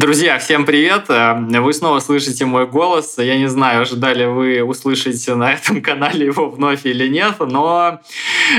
[0.00, 1.10] Друзья, всем привет!
[1.10, 3.18] Э, вы снова слышите мой голос.
[3.18, 8.00] Я не знаю, ожидали вы услышать на этом канале его вновь или нет, но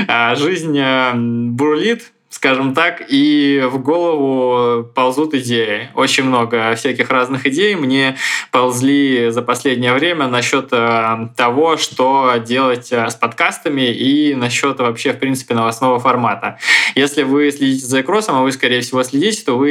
[0.06, 5.90] э, жизнь э, бурлит, скажем так, и в голову ползут идеи.
[5.94, 8.16] Очень много всяких разных идей мне
[8.50, 15.12] ползли за последнее время насчет э, того, что делать э, с подкастами и насчет вообще,
[15.12, 16.58] в принципе, новостного формата.
[16.94, 19.70] Если вы следите за Экросом, а вы, скорее всего, следите, то вы,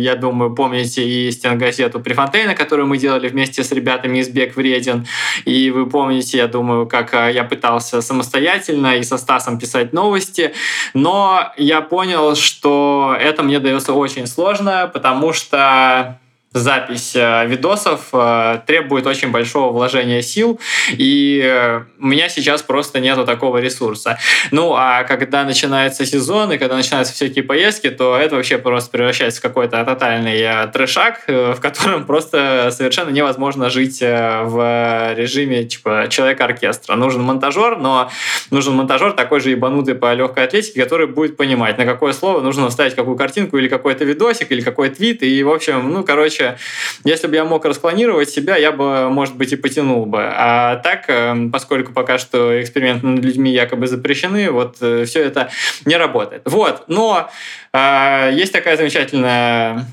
[0.00, 5.06] я думаю, помните и стенгазету Префонтейна, которую мы делали вместе с ребятами из Бег Вреден,
[5.44, 10.54] и вы помните, я думаю, как э, я пытался самостоятельно и со Стасом писать новости,
[10.94, 16.20] но я понял, понял, что это мне дается очень сложно, потому что
[16.58, 20.60] запись э, видосов э, требует очень большого вложения сил,
[20.92, 24.18] и э, у меня сейчас просто нету такого ресурса.
[24.50, 29.40] Ну, а когда начинается сезон, и когда начинаются всякие поездки, то это вообще просто превращается
[29.40, 36.94] в какой-то тотальный трешак, в котором просто совершенно невозможно жить в режиме типа человека-оркестра.
[36.94, 38.10] Нужен монтажер, но
[38.50, 42.68] нужен монтажер такой же ебанутый по легкой атлетике, который будет понимать, на какое слово нужно
[42.68, 46.47] вставить какую картинку или какой-то видосик, или какой твит, и, в общем, ну, короче,
[47.04, 50.22] если бы я мог распланировать себя, я бы, может быть, и потянул бы.
[50.22, 55.50] А так, э, поскольку пока что эксперименты над людьми якобы запрещены, вот э, все это
[55.84, 56.42] не работает.
[56.44, 57.30] Вот, но
[57.72, 59.86] э, есть такая замечательная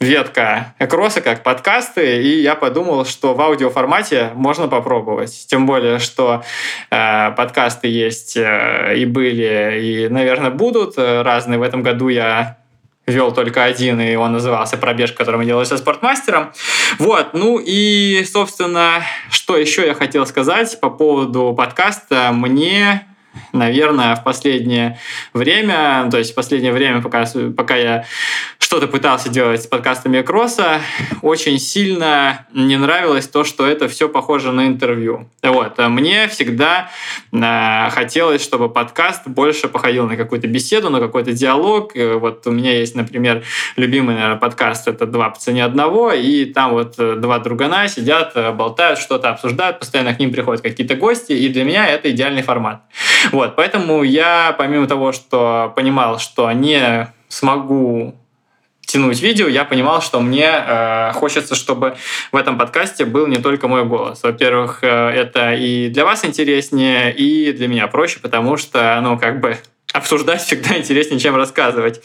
[0.00, 5.46] ветка Экроса как подкасты, и я подумал, что в аудиоформате можно попробовать.
[5.48, 6.42] Тем более, что
[6.90, 11.58] э, подкасты есть э, и были, и, наверное, будут разные.
[11.58, 12.59] В этом году я
[13.06, 16.52] вел только один, и он назывался «Пробежка», который мы делали со спортмастером.
[16.98, 22.30] Вот, ну и, собственно, что еще я хотел сказать по поводу подкаста.
[22.32, 23.06] Мне
[23.52, 24.98] наверное, в последнее
[25.32, 27.26] время, то есть в последнее время, пока,
[27.56, 28.04] пока я
[28.70, 30.80] что-то пытался делать с подкастами Кросса,
[31.22, 35.28] очень сильно не нравилось то, что это все похоже на интервью.
[35.42, 35.80] Вот.
[35.80, 36.88] А мне всегда
[37.32, 41.94] э, хотелось, чтобы подкаст больше походил на какую-то беседу, на какой-то диалог.
[41.96, 43.42] Вот у меня есть, например,
[43.74, 48.36] любимый, наверное, подкаст это «Два по цене одного», и там вот э, два другана сидят,
[48.36, 52.42] э, болтают, что-то обсуждают, постоянно к ним приходят какие-то гости, и для меня это идеальный
[52.42, 52.82] формат.
[53.32, 58.14] Вот, поэтому я, помимо того, что понимал, что не смогу
[58.92, 61.96] тянуть видео, я понимал, что мне э, хочется, чтобы
[62.32, 64.22] в этом подкасте был не только мой голос.
[64.22, 69.40] Во-первых, э, это и для вас интереснее, и для меня проще, потому что, ну, как
[69.40, 69.56] бы
[69.92, 72.02] обсуждать всегда интереснее, чем рассказывать.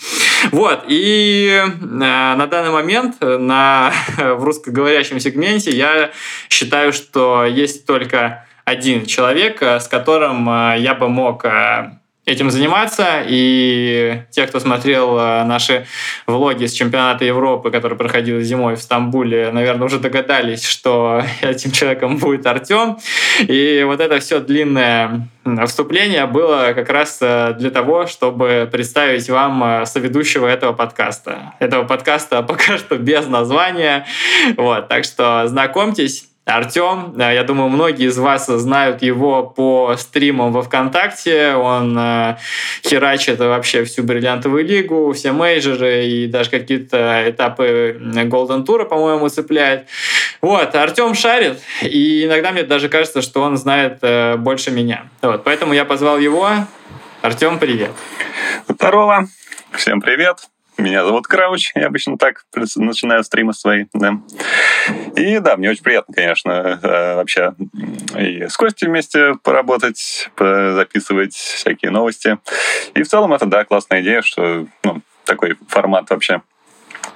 [0.52, 6.12] Вот, и э, на данный момент на, в русскоговорящем сегменте я
[6.50, 11.92] считаю, что есть только один человек, э, с которым э, я бы мог э,
[12.26, 13.24] этим заниматься.
[13.28, 15.86] И те, кто смотрел наши
[16.28, 22.18] влоги с чемпионата Европы, который проходил зимой в Стамбуле, наверное, уже догадались, что этим человеком
[22.18, 22.98] будет Артем.
[23.40, 25.28] И вот это все длинное
[25.66, 31.54] вступление было как раз для того, чтобы представить вам соведущего этого подкаста.
[31.60, 34.06] Этого подкаста пока что без названия.
[34.58, 36.30] Вот, так что знакомьтесь.
[36.46, 41.56] Артем, я думаю, многие из вас знают его по стримам во ВКонтакте.
[41.56, 42.38] Он э,
[42.84, 49.88] херачит вообще всю бриллиантовую лигу, все мейджоры и даже какие-то этапы Golden Tour, по-моему, цепляет.
[50.42, 55.08] Вот, Артем шарит, и иногда мне даже кажется, что он знает э, больше меня.
[55.24, 56.48] Вот, поэтому я позвал его.
[57.24, 57.92] Артем, привет.
[58.68, 59.28] Здорово.
[59.72, 60.48] Всем привет.
[60.78, 64.20] Меня зовут Крауч, я обычно так начинаю стримы свои, да.
[65.16, 67.54] И да, мне очень приятно, конечно, э, вообще
[68.18, 72.40] и с Костей вместе поработать, записывать всякие новости.
[72.94, 76.42] И в целом это, да, классная идея, что ну, такой формат вообще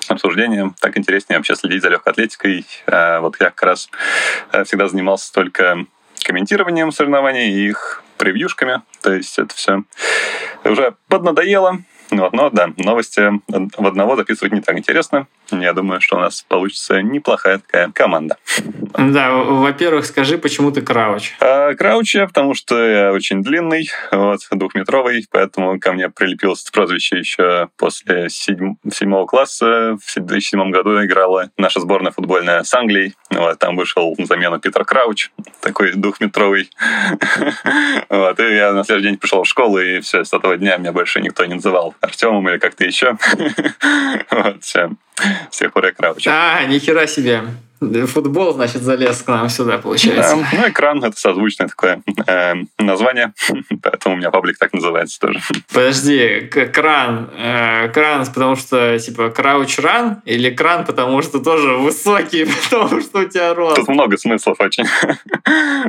[0.07, 2.65] обсуждения, так интереснее вообще следить за легкой атлетикой.
[2.87, 3.89] Э, вот я как раз
[4.51, 5.85] э, всегда занимался только
[6.23, 8.81] комментированием соревнований и их превьюшками.
[9.01, 9.83] То есть это все
[10.63, 11.79] уже поднадоело.
[12.11, 15.27] Вот, но да, новости в одного записывать не так интересно.
[15.51, 18.37] Я думаю, что у нас получится неплохая такая команда.
[18.97, 21.33] Да, во-первых, скажи, почему ты крауч?
[21.39, 26.71] А, крауч я, потому что я очень длинный, вот, двухметровый, поэтому ко мне прилепилось это
[26.71, 28.77] прозвище еще после седьм...
[28.91, 29.97] седьмого класса.
[30.05, 33.15] В 2007 году играла наша сборная футбольная с Англией.
[33.29, 35.31] Вот, там вышел на замену Питер Крауч,
[35.61, 36.69] такой двухметровый.
[38.09, 40.91] Вот, и я на следующий день пришел в школу, и все, с этого дня меня
[40.91, 43.17] больше никто не называл Артемом или как-то еще.
[44.31, 44.91] Вот, все.
[45.73, 46.27] Пор я крауч.
[46.27, 47.43] А, нихера себе.
[47.79, 50.35] Футбол, значит, залез к нам сюда, получается.
[50.35, 53.33] Да, ну, экран— это созвучное такое э, название,
[53.81, 55.39] поэтому у меня паблик так называется тоже.
[55.73, 56.41] Подожди,
[56.73, 57.29] кран.
[57.37, 60.21] Э, кран, потому что, типа, крауч ран?
[60.25, 63.77] Или кран, потому что тоже высокий, потому что у тебя рост?
[63.77, 64.85] Тут много смыслов очень.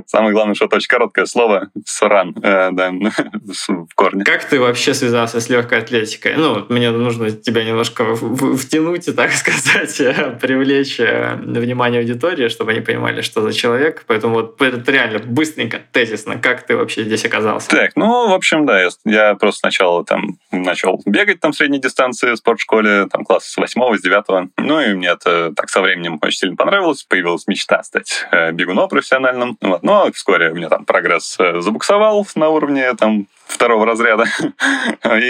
[0.07, 4.25] Самое главное, что это очень короткое слово «сран», э, да, в корне.
[4.25, 6.37] Как ты вообще связался с легкой атлетикой?
[6.37, 9.97] Ну, мне нужно тебя немножко втянуть и, так сказать,
[10.41, 14.05] привлечь э, внимание внимание аудитории, чтобы они понимали, что за человек.
[14.07, 17.71] Поэтому вот это реально быстренько, тезисно, как ты вообще здесь оказался?
[17.71, 22.33] Так, ну, в общем, да, я, я просто сначала там начал бегать там средней дистанции
[22.33, 24.49] в спортшколе, там класс с восьмого, с девятого.
[24.59, 27.05] Ну, и мне это так со временем очень сильно понравилось.
[27.05, 29.57] Появилась мечта стать э, бегуном профессиональным.
[29.63, 29.83] Вот.
[29.83, 34.25] Но вскоре у меня там прогресс э, забуксовал на уровне там второго разряда.
[35.05, 35.29] И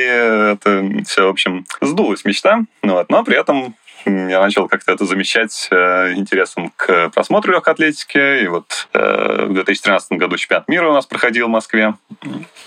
[0.56, 2.62] это все, в общем, сдулась мечта.
[2.82, 3.08] Вот.
[3.08, 3.76] Но при этом
[4.06, 8.44] я начал как-то это замечать э, интересом к просмотру легкой атлетики.
[8.44, 11.94] И вот э, в 2013 году чемпионат мира у нас проходил в Москве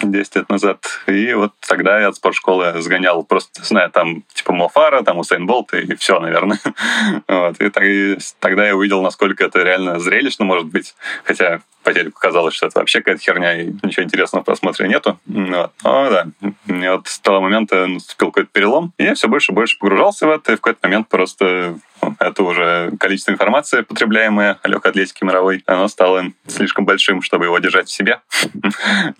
[0.02, 0.86] 10 лет назад.
[1.08, 5.74] И вот тогда я от спортшколы сгонял, просто зная там типа Мофара, там Усейн Болт
[5.74, 6.60] и все, наверное.
[7.28, 7.62] вот.
[7.62, 10.96] И, и тогда я увидел, насколько это реально зрелищно может быть.
[11.24, 15.20] Хотя по телеку казалось, что это вообще какая-то херня, и ничего интересного в просмотре нету.
[15.26, 15.72] Вот.
[15.84, 16.28] Но да,
[16.66, 20.28] мне вот с того момента наступил какой-то перелом, и я все больше и больше погружался
[20.28, 21.78] в это, и в какой-то момент просто
[22.20, 27.58] это уже количество информации, потребляемое о легкой атлетике мировой, оно стало слишком большим, чтобы его
[27.60, 28.20] держать в себе.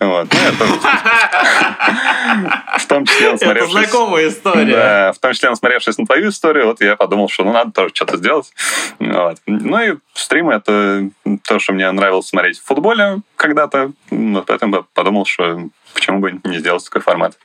[0.00, 0.28] Вот.
[0.32, 0.38] Ну,
[2.78, 3.74] в том числе, насмотревшись...
[3.74, 4.74] Это знакомая история.
[4.74, 7.94] Да, в том числе, насмотревшись на твою историю, вот я подумал, что ну надо тоже
[7.94, 8.52] что-то сделать.
[8.98, 9.38] Вот.
[9.46, 11.08] Ну и стримы— это
[11.46, 13.92] то, что мне нравилось смотреть в футболе когда-то.
[14.10, 17.38] Вот поэтому подумал, что почему бы не сделать такой формат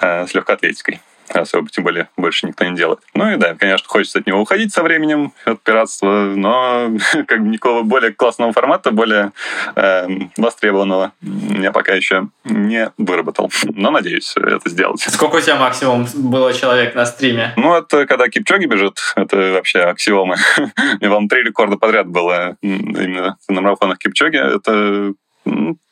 [0.00, 1.00] э, с легкой атлетикой
[1.32, 3.00] особо, тем более, больше никто не делает.
[3.14, 6.90] Ну и да, конечно, хочется от него уходить со временем, от пиратства, но
[7.26, 9.32] как бы никакого более классного формата, более
[9.76, 10.06] э,
[10.36, 13.50] востребованного я пока еще не выработал.
[13.64, 15.00] Но надеюсь это сделать.
[15.00, 17.52] Сколько у тебя максимум было человек на стриме?
[17.56, 20.36] Ну, это когда Кипчоги бежит, это вообще аксиомы.
[21.00, 24.36] Мне вам три рекорда подряд было именно на марафонах Кипчоги.
[24.36, 25.14] Это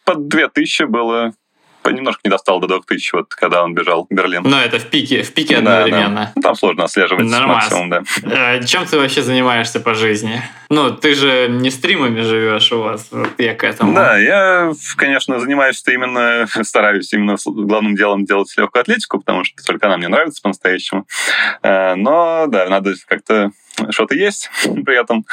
[0.05, 1.33] под 2000 было
[1.93, 4.43] немножко не достал до 2000, вот когда он бежал в Берлин.
[4.45, 6.21] Но это в пике, в пике да, одновременно.
[6.27, 6.33] Да.
[6.37, 7.55] Ну, там сложно отслеживать Нормально.
[7.55, 8.03] максимум, да.
[8.23, 10.43] Э, чем ты вообще занимаешься по жизни?
[10.69, 13.95] Ну, ты же не стримами живешь у вас, вот я к этому.
[13.95, 19.87] Да, я, конечно, занимаюсь именно, стараюсь именно главным делом делать легкую атлетику, потому что только
[19.87, 21.07] она мне нравится по-настоящему.
[21.63, 23.51] Э, но, да, надо как-то
[23.91, 25.27] что-то есть при этом.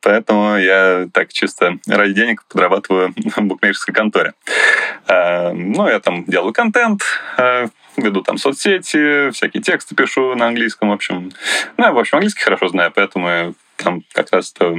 [0.00, 4.32] Поэтому я так чисто ради денег подрабатываю в букмекерской конторе.
[5.06, 7.02] Э, ну, я там делаю контент,
[7.36, 11.30] э, веду там соцсети, всякие тексты пишу на английском, в общем.
[11.76, 14.76] Ну, я, в общем, английский хорошо знаю, поэтому там как раз то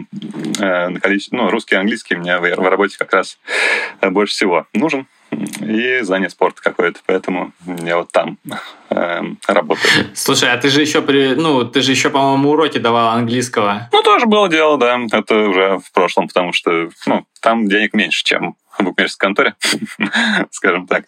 [0.59, 0.89] э,
[1.31, 3.39] ну, русский и английский мне в, в работе как раз
[4.01, 5.07] больше всего нужен
[5.62, 7.52] и знание спорта какое-то, поэтому
[7.84, 8.38] я вот там
[8.90, 10.08] э, работаю.
[10.14, 13.90] Слушай, а ты же еще при, ну, ты же еще, по-моему, уроки давал английского.
[13.92, 15.00] Ну, тоже было дело, да.
[15.12, 19.56] Это уже в прошлом, потому что, ну, там денег меньше, чем букмекерской конторе,
[20.51, 21.06] скажем так.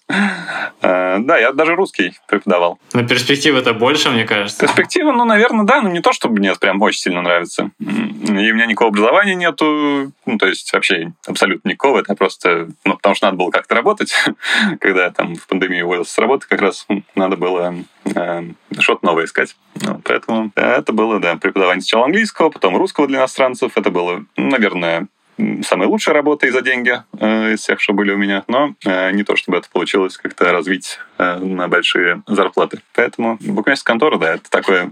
[0.81, 2.79] Э, да, я даже русский преподавал.
[2.93, 4.61] Но перспективы это больше, мне кажется.
[4.61, 7.71] Перспективы, ну, наверное, да, но не то, чтобы мне прям очень сильно нравится.
[7.79, 11.99] И у меня никакого образования нету, ну, то есть вообще абсолютно никакого.
[11.99, 14.13] Это просто, ну, потому что надо было как-то работать.
[14.79, 17.75] Когда я там в пандемию уволился с работы, как раз надо было
[18.05, 18.43] э,
[18.79, 19.55] что-то новое искать.
[20.03, 23.73] Поэтому это было, да, преподавание сначала английского, потом русского для иностранцев.
[23.75, 25.07] Это было, наверное,
[25.63, 29.11] самая лучшая работа и за деньги э, из всех, что были у меня, но э,
[29.11, 32.81] не то, чтобы это получилось как-то развить э, на большие зарплаты.
[32.93, 34.89] Поэтому букмекерская контора, да, это такое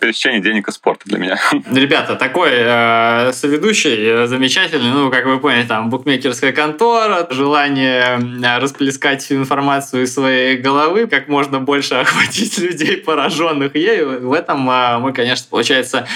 [0.00, 1.38] пересечение денег и спорта для меня.
[1.72, 8.18] Ребята, такой э, соведущий замечательный, ну, как вы поняли, там, букмекерская контора, желание
[8.58, 14.28] расплескать всю информацию из своей головы, как можно больше охватить людей, пораженных ею.
[14.28, 16.06] В этом э, мы, конечно, получается,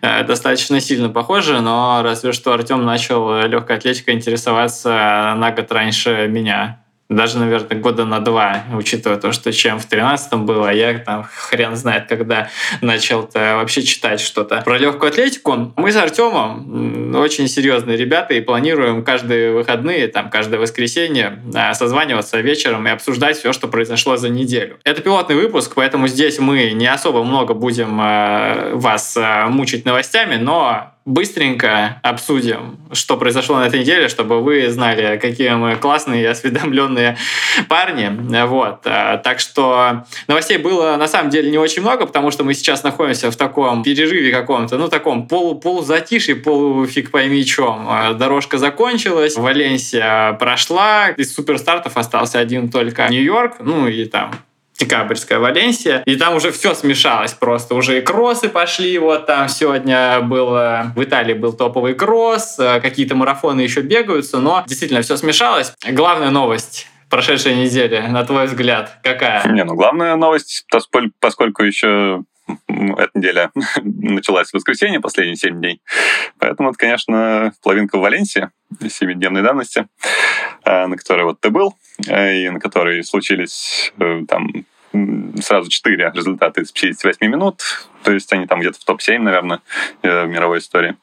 [0.00, 5.70] э, достаточно сильно похожи, но разве что Артем начал начал легкой атлетикой интересоваться на год
[5.72, 6.78] раньше меня
[7.12, 11.24] даже, наверное, года на два, учитывая то, что чем в тринадцатом было, а я там
[11.24, 12.48] хрен знает, когда
[12.80, 15.72] начал вообще читать что-то про легкую атлетику.
[15.76, 22.40] Мы с Артемом очень серьезные ребята и планируем каждые выходные, там, каждое воскресенье а, созваниваться
[22.40, 24.78] вечером и обсуждать все, что произошло за неделю.
[24.84, 27.98] Это пилотный выпуск, поэтому здесь мы не особо много будем
[28.78, 35.50] вас мучить новостями, но быстренько обсудим, что произошло на этой неделе, чтобы вы знали, какие
[35.50, 37.16] мы классные и осведомленные
[37.68, 38.10] парни.
[38.46, 38.82] Вот.
[38.84, 42.82] А, так что новостей было на самом деле не очень много, потому что мы сейчас
[42.82, 47.86] находимся в таком перерыве каком-то, ну, таком полу полузатишье, полуфиг пойми чем.
[47.88, 54.32] А, дорожка закончилась, Валенсия прошла, из суперстартов остался один только Нью-Йорк, ну и там
[54.82, 57.74] декабрьская Валенсия, и там уже все смешалось просто.
[57.74, 63.14] Уже и кроссы пошли, вот там сегодня было, в Италии был топовый кросс, э, какие-то
[63.14, 65.72] марафоны еще бегаются, но действительно все смешалось.
[65.88, 69.46] Главная новость прошедшей недели, на твой взгляд, какая?
[69.48, 70.66] Не, ну главная новость,
[71.20, 72.22] поскольку еще
[72.68, 73.50] эта неделя
[73.82, 75.80] началась в воскресенье, последние 7 дней.
[76.38, 79.86] Поэтому это, конечно, половинка в Валенсии, 7-дневной давности,
[80.64, 81.74] э, на которой вот ты был,
[82.08, 83.92] э, и на которой случились
[84.28, 84.48] там
[85.40, 87.60] сразу четыре результата из 58 минут.
[88.02, 89.60] То есть они там где-то в топ-7, наверное,
[90.02, 90.96] э, в мировой истории.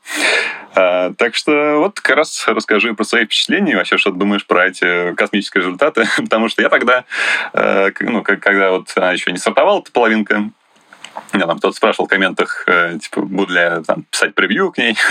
[0.75, 4.45] А, так что вот как раз расскажи про свои впечатления и вообще, что ты думаешь
[4.45, 6.05] про эти космические результаты.
[6.17, 7.05] Потому что я тогда,
[7.53, 10.51] э, ну, когда вот она еще не стартовала, эта половинка,
[11.33, 14.77] меня там кто-то спрашивал в комментах, э, типа, буду ли я там, писать превью к
[14.77, 14.95] ней.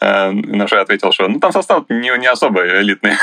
[0.00, 3.14] Э, на что я ответил, что ну там состав не, не особо элитный.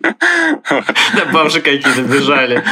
[0.00, 2.62] Да, бомжи какие-то бежали.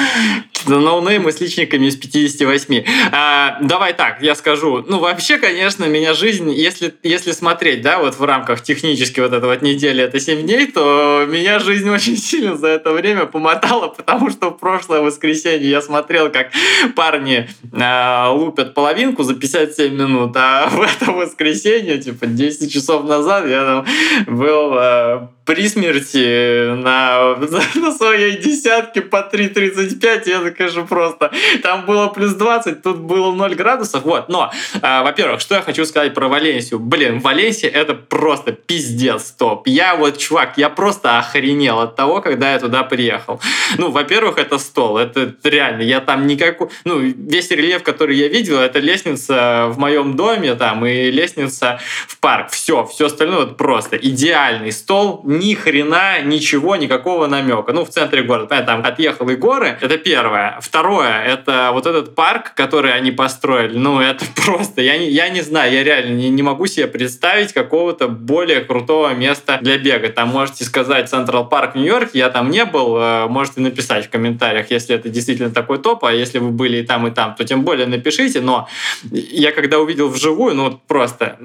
[0.67, 2.85] Ноунеймы с личниками из 58.
[3.13, 4.85] А, давай так, я скажу.
[4.87, 9.47] Ну, вообще, конечно, меня жизнь, если, если смотреть, да, вот в рамках технически вот этой
[9.47, 14.31] вот недели, это 7 дней, то меня жизнь очень сильно за это время помотала, потому
[14.31, 16.51] что в прошлое воскресенье я смотрел, как
[16.95, 23.05] парни э, лупят половину половинку за 57 минут, а в это воскресенье, типа 10 часов
[23.05, 23.87] назад, я там
[24.27, 27.37] был э, при смерти на,
[27.75, 31.31] на своей десятке по 3.35, я, конечно, просто...
[31.63, 34.05] Там было плюс 20, тут было 0 градусов.
[34.05, 36.79] Вот, но, э, во-первых, что я хочу сказать про Валенсию.
[36.79, 39.67] Блин, Валенсия— это просто пиздец топ.
[39.67, 43.41] Я вот, чувак, я просто охренел от того, когда я туда приехал.
[43.79, 44.99] Ну, во-первых, это стол.
[44.99, 46.69] Это реально, я там никакой...
[46.85, 52.19] Ну, весь рельеф, который я видел, это лестница в моем доме там и лестница в
[52.19, 52.51] парк.
[52.51, 57.73] Все, все остальное вот просто идеальный стол, ни хрена, ничего, никакого намека.
[57.73, 60.59] Ну, в центре города, понятно, там отъехал горы, это первое.
[60.61, 65.41] Второе, это вот этот парк, который они построили, ну, это просто, я не, я не
[65.41, 70.09] знаю, я реально не, не могу себе представить какого-то более крутого места для бега.
[70.09, 74.71] Там можете сказать Централ Парк Нью-Йорк, я там не был, э, можете написать в комментариях,
[74.71, 77.63] если это действительно такой топ, а если вы были и там, и там, то тем
[77.63, 78.69] более напишите, но
[79.11, 81.39] я когда увидел вживую, ну, просто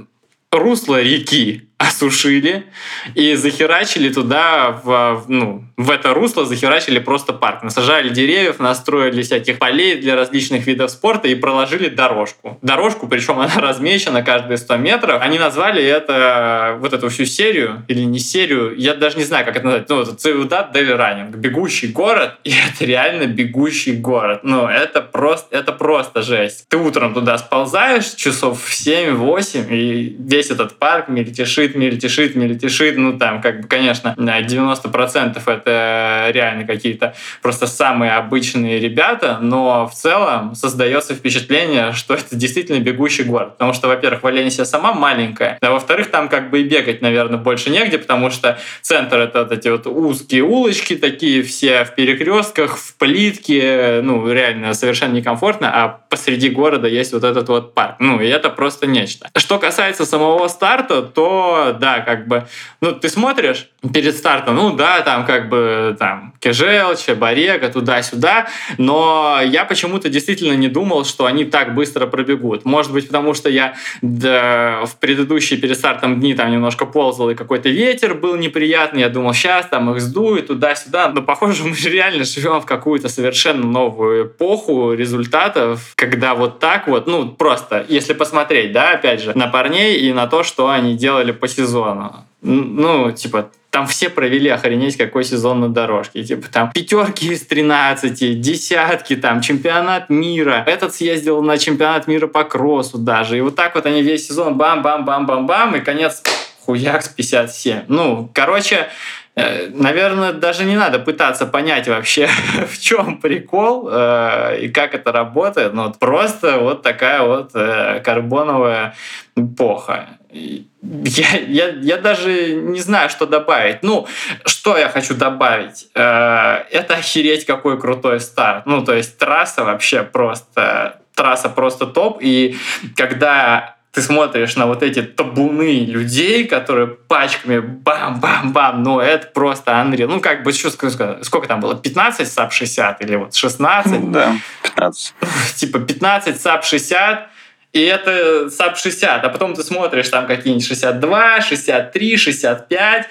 [0.52, 2.66] русло реки осушили
[3.14, 7.62] и захерачили туда, в, ну, в это русло захерачили просто парк.
[7.62, 12.58] Насажали деревьев, настроили всяких полей для различных видов спорта и проложили дорожку.
[12.64, 15.22] Дорожку, причем она размечена каждые 100 метров.
[15.22, 19.56] Они назвали это, вот эту всю серию, или не серию, я даже не знаю, как
[19.56, 24.40] это назвать, ну, Ciudad del Running, бегущий город, и это реально бегущий город.
[24.42, 26.66] Ну, это просто, это просто жесть.
[26.70, 32.98] Ты утром туда сползаешь часов в 7-8, и весь этот парк мельтешит мельтешит, мельтешит, мельтешит.
[32.98, 39.94] Ну, там, как бы, конечно, 90% это реально какие-то просто самые обычные ребята, но в
[39.94, 43.54] целом создается впечатление, что это действительно бегущий город.
[43.54, 47.70] Потому что, во-первых, Валенсия сама маленькая, а во-вторых, там как бы и бегать, наверное, больше
[47.70, 52.96] негде, потому что центр— это вот эти вот узкие улочки такие все в перекрестках, в
[52.98, 57.96] плитке, ну, реально совершенно некомфортно, а посреди города есть вот этот вот парк.
[58.00, 59.30] Ну, и это просто нечто.
[59.36, 62.48] Что касается самого старта, то да, как бы,
[62.82, 68.48] ну, ты смотришь перед стартом, ну, да, там, как бы, там, Кежел, Чебарега, туда-сюда,
[68.78, 72.66] но я почему-то действительно не думал, что они так быстро пробегут.
[72.66, 77.36] Может быть, потому что я да, в предыдущие перед стартом дни там немножко ползал, и
[77.36, 82.24] какой-то ветер был неприятный, я думал, сейчас там их сдует туда-сюда, но, похоже, мы реально
[82.24, 88.72] живем в какую-то совершенно новую эпоху результатов, когда вот так вот, ну, просто, если посмотреть,
[88.72, 92.26] да, опять же, на парней и на то, что они делали по сезону.
[92.42, 96.24] Ну, типа, там все провели охренеть какой сезон на дорожке.
[96.24, 100.64] Типа там пятерки из 13, десятки, там чемпионат мира.
[100.66, 103.38] Этот съездил на чемпионат мира по кроссу даже.
[103.38, 106.24] И вот так вот они весь сезон бам-бам-бам-бам-бам, и конец
[106.66, 107.84] хуяк с 57.
[107.88, 108.88] Ну, короче,
[109.36, 112.28] э, Наверное, даже не надо пытаться понять вообще,
[112.68, 115.74] в чем прикол э, и как это работает.
[115.74, 118.96] Но просто вот такая вот э, карбоновая
[119.36, 123.84] эпоха я, я, я даже не знаю, что добавить.
[123.84, 124.08] Ну,
[124.46, 125.88] что я хочу добавить?
[125.96, 128.66] Э, это охереть какой крутой старт.
[128.66, 131.02] Ну, то есть трасса вообще просто...
[131.16, 132.20] Трасса просто топ.
[132.22, 132.58] И
[132.96, 140.06] когда ты смотришь на вот эти табуны людей, которые пачками бам-бам-бам, ну это просто Unreal.
[140.06, 144.12] Ну как бы, что сказать, сколько там было, 15 sub 60 или вот 16?
[144.12, 145.14] Да, 15.
[145.56, 147.28] Типа 15 sub 60,
[147.74, 153.08] и это sub 60, а потом ты смотришь там какие-нибудь 62, 63, 65,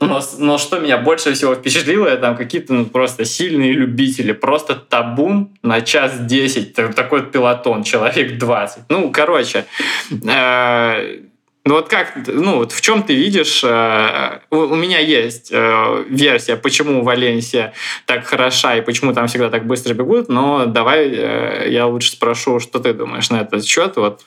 [0.00, 4.76] но, но что меня больше всего впечатлило, это там какие-то ну, просто сильные любители, просто
[4.76, 8.84] табун на час 10, такой пелотон, человек 20.
[8.88, 9.64] Ну, короче,
[10.10, 11.18] э,
[11.68, 16.04] ну вот как, ну вот в чем ты видишь, э, у, у меня есть э,
[16.08, 17.74] версия, почему Валенсия
[18.06, 22.58] так хороша и почему там всегда так быстро бегут, но давай э, я лучше спрошу,
[22.58, 24.22] что ты думаешь на этот счет, вот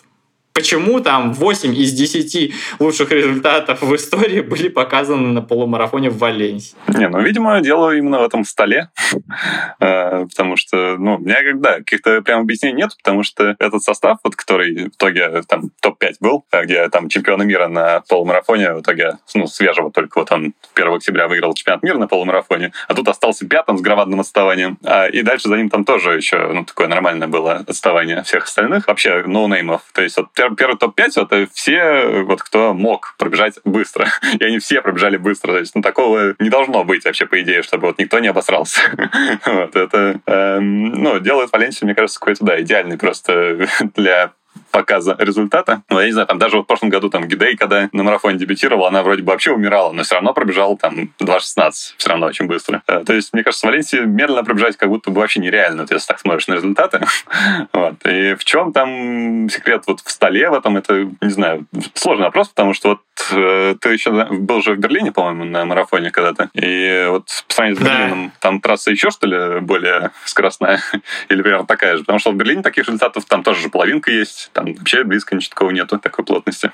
[0.53, 6.75] почему там 8 из 10 лучших результатов в истории были показаны на полумарафоне в Валенсии?
[6.87, 8.89] Не, ну, видимо, дело именно в этом столе,
[9.79, 14.19] э, потому что, ну, у меня когда каких-то прям объяснений нет, потому что этот состав,
[14.23, 18.81] вот, который в итоге там топ-5 был, э, где там чемпионы мира на полумарафоне, в
[18.81, 23.07] итоге, ну, свежего только вот он 1 октября выиграл чемпионат мира на полумарафоне, а тут
[23.07, 26.87] остался пятым с громадным отставанием, а, и дальше за ним там тоже еще, ну, такое
[26.87, 32.41] нормальное было отставание всех остальных, вообще ноунеймов, то есть вот первый топ-5 это все, вот
[32.41, 34.07] кто мог пробежать быстро.
[34.39, 35.53] И они все пробежали быстро.
[35.53, 38.81] То есть, ну, такого не должно быть вообще, по идее, чтобы вот никто не обосрался.
[39.45, 44.33] вот это, эм, ну, делает Валенсию, мне кажется, какой-то, да, идеальный просто для
[44.71, 45.83] показа результата.
[45.89, 48.87] Ну, я не знаю, там даже в прошлом году там Гидей, когда на марафоне дебютировала,
[48.87, 52.81] она вроде бы вообще умирала, но все равно пробежала там 2.16, все равно очень быстро.
[52.87, 55.91] Э, то есть, мне кажется, в Валенсии медленно пробежать как будто бы вообще нереально, вот,
[55.91, 57.05] если так смотришь на результаты.
[57.73, 57.95] вот.
[58.05, 62.49] И в чем там секрет вот в столе в этом, это, не знаю, сложный вопрос,
[62.49, 63.01] потому что вот
[63.31, 67.81] э, ты еще был уже в Берлине, по-моему, на марафоне когда-то, и вот по сравнению
[67.81, 68.31] с Берлином, да.
[68.39, 70.81] там трасса еще, что ли, более скоростная?
[71.29, 72.03] Или примерно такая же?
[72.03, 75.49] Потому что в Берлине таких результатов там тоже же половинка есть, там вообще близко ничего
[75.49, 76.71] такого нету, такой плотности.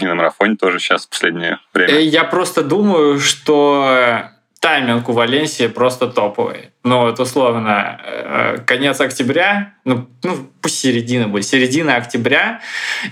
[0.00, 1.94] И на марафоне тоже сейчас в последнее время.
[1.94, 6.70] Э, я просто думаю, что тайминг у Валенсии просто топовый.
[6.84, 12.60] Ну, вот условно, э, конец октября, ну, ну середина будет, середина октября,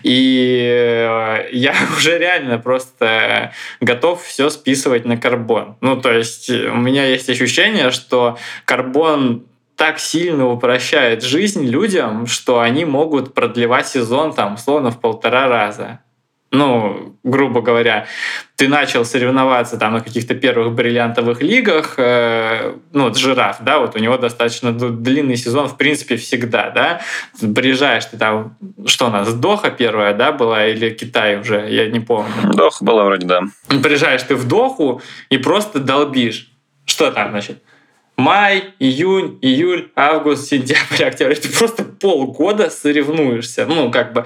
[0.02, 5.76] и э, я уже реально просто готов все списывать на карбон.
[5.80, 9.44] Ну, то есть у меня есть ощущение, что карбон
[9.82, 15.98] так сильно упрощает жизнь людям, что они могут продлевать сезон там условно в полтора раза.
[16.52, 18.06] Ну, грубо говоря,
[18.54, 23.96] ты начал соревноваться там на каких-то первых бриллиантовых лигах, э, ну, вот жираф, да, вот
[23.96, 27.00] у него достаточно длинный сезон, в принципе, всегда, да,
[27.40, 31.98] приезжаешь ты там, что у нас, Доха первая, да, была, или Китай уже, я не
[31.98, 32.30] помню.
[32.54, 33.40] Доха была вроде, да.
[33.82, 36.52] Приезжаешь ты в Доху и просто долбишь.
[36.84, 37.60] Что там, значит?
[38.22, 41.34] Май, июнь, июль, август, сентябрь, октябрь.
[41.34, 43.66] Ты просто полгода соревнуешься.
[43.66, 44.24] Ну, как бы,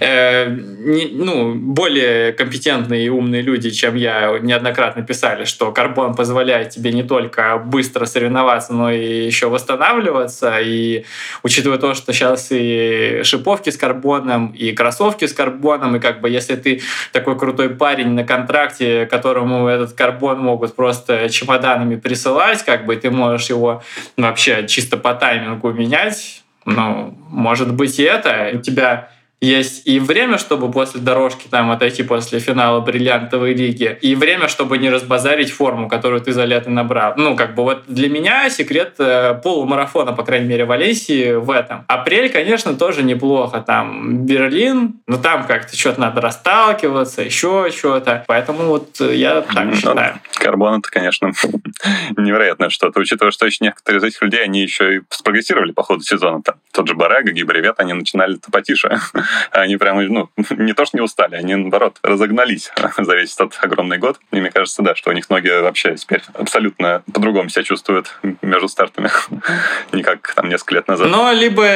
[0.00, 6.70] э, не, ну, более компетентные и умные люди, чем я, неоднократно писали, что карбон позволяет
[6.70, 10.58] тебе не только быстро соревноваться, но и еще восстанавливаться.
[10.60, 11.04] И
[11.44, 16.28] учитывая то, что сейчас и шиповки с карбоном, и кроссовки с карбоном, и как бы
[16.30, 16.82] если ты
[17.12, 23.10] такой крутой парень на контракте, которому этот карбон могут просто чемоданами присылать, как бы ты
[23.10, 23.82] можешь можешь его
[24.16, 26.42] вообще чисто по таймингу менять.
[26.64, 28.50] Ну, может быть и это.
[28.54, 29.10] У тебя
[29.42, 34.78] есть и время, чтобы после дорожки там отойти после финала бриллиантовой лиги, и время, чтобы
[34.78, 37.12] не разбазарить форму, которую ты за лето набрал.
[37.16, 41.84] Ну, как бы вот для меня секрет э, полумарафона, по крайней мере, Валенсии в этом.
[41.86, 43.60] Апрель, конечно, тоже неплохо.
[43.60, 48.24] Там Берлин, но там как-то что-то надо расталкиваться, еще что-то.
[48.26, 50.14] Поэтому вот я так ну, считаю.
[50.38, 51.32] Карбон это, конечно,
[52.16, 56.02] невероятное что-то, учитывая, что еще некоторые из этих людей, они еще и спрогрессировали по ходу
[56.02, 56.42] сезона.
[56.42, 58.98] Там, тот же Барага, Гибревет, они начинали-то потише.
[59.50, 63.98] Они прямо, ну, не то, что не устали, они, наоборот, разогнались за весь этот огромный
[63.98, 64.18] год.
[64.32, 68.68] И мне кажется, да, что у них ноги вообще теперь абсолютно по-другому себя чувствуют между
[68.68, 69.10] стартами.
[69.92, 71.08] Не как там несколько лет назад.
[71.10, 71.66] Но либо,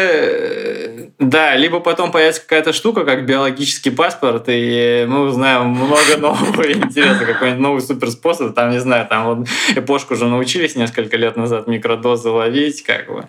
[1.18, 7.24] да, либо потом появится какая-то штука, как биологический паспорт, и мы узнаем много нового интереса,
[7.24, 11.66] какой-нибудь новый суперспособ, там, не знаю, там вот EPO шку уже научились несколько лет назад
[11.66, 13.24] микродозы ловить, как бы.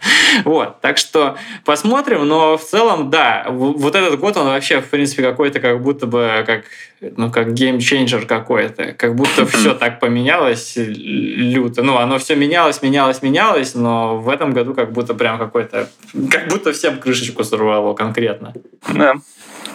[0.46, 5.24] Вот, так что посмотрим, но в целом, да, вот этот год, он вообще, в принципе,
[5.24, 6.64] какой-то как будто бы как,
[7.02, 8.94] ну, как game changer какой-то.
[8.94, 11.84] Как будто все так поменялось люто.
[11.84, 15.90] Ну, оно все менялось, менялось, менялось, но в этом году как будто прям какой-то...
[16.30, 18.54] Как будто всем крышечку сорвало конкретно.
[18.94, 19.16] Да.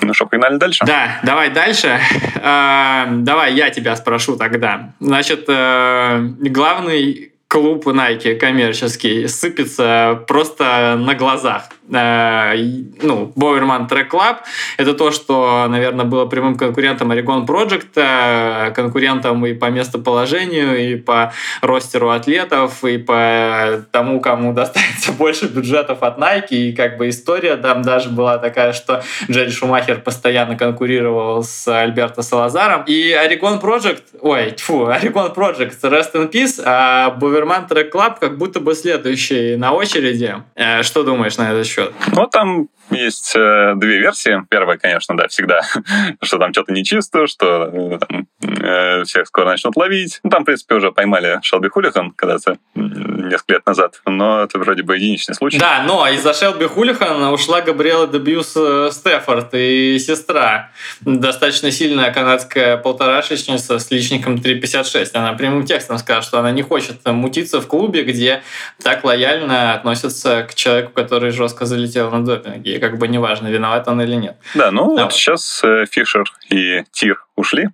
[0.00, 0.84] Ну что, погнали дальше?
[0.86, 1.98] Да, давай дальше.
[2.36, 4.92] Э, давай я тебя спрошу тогда.
[5.00, 11.68] Значит, э, главный клуб Nike коммерческий сыпется просто на глазах.
[11.92, 12.54] Э,
[13.02, 14.36] ну, Bowerman Track Club.
[14.76, 20.96] Это то, что, наверное, было прямым конкурентом Oregon Project, э, конкурентом и по местоположению, и
[20.96, 26.50] по ростеру атлетов, и по тому, кому достанется больше бюджетов от Nike.
[26.50, 32.22] И как бы история там даже была такая, что Джерри Шумахер постоянно конкурировал с Альберто
[32.22, 32.84] Салазаром.
[32.86, 38.38] И Oregon Project, ой, тьфу, Oregon Project, Rest in Peace, а Bowerman Track Club как
[38.38, 40.34] будто бы следующий на очереди.
[40.54, 41.75] Э, что думаешь на этот счет?
[42.12, 44.42] Ну, там есть э, две версии.
[44.48, 45.62] Первая, конечно, да, всегда,
[46.22, 47.98] что там что-то нечисто, что э,
[48.42, 50.20] э, всех скоро начнут ловить.
[50.22, 54.82] Ну, там, в принципе, уже поймали Шелби Хулихан когда-то несколько лет назад, но это вроде
[54.82, 55.58] бы единичный случай.
[55.58, 60.70] Да, но из-за Шелби Хулихана ушла Габриэла Дебьюс э, Стефорд и сестра.
[61.00, 65.10] Достаточно сильная канадская полторашечница с личником 3.56.
[65.14, 68.42] Она прямым текстом сказала, что она не хочет мутиться в клубе, где
[68.82, 73.88] так лояльно относятся к человеку, который жестко залетел на допинге и как бы неважно, виноват
[73.88, 74.36] он или нет.
[74.54, 75.04] Да, ну а.
[75.04, 77.68] вот сейчас э, Фишер и Тир ушли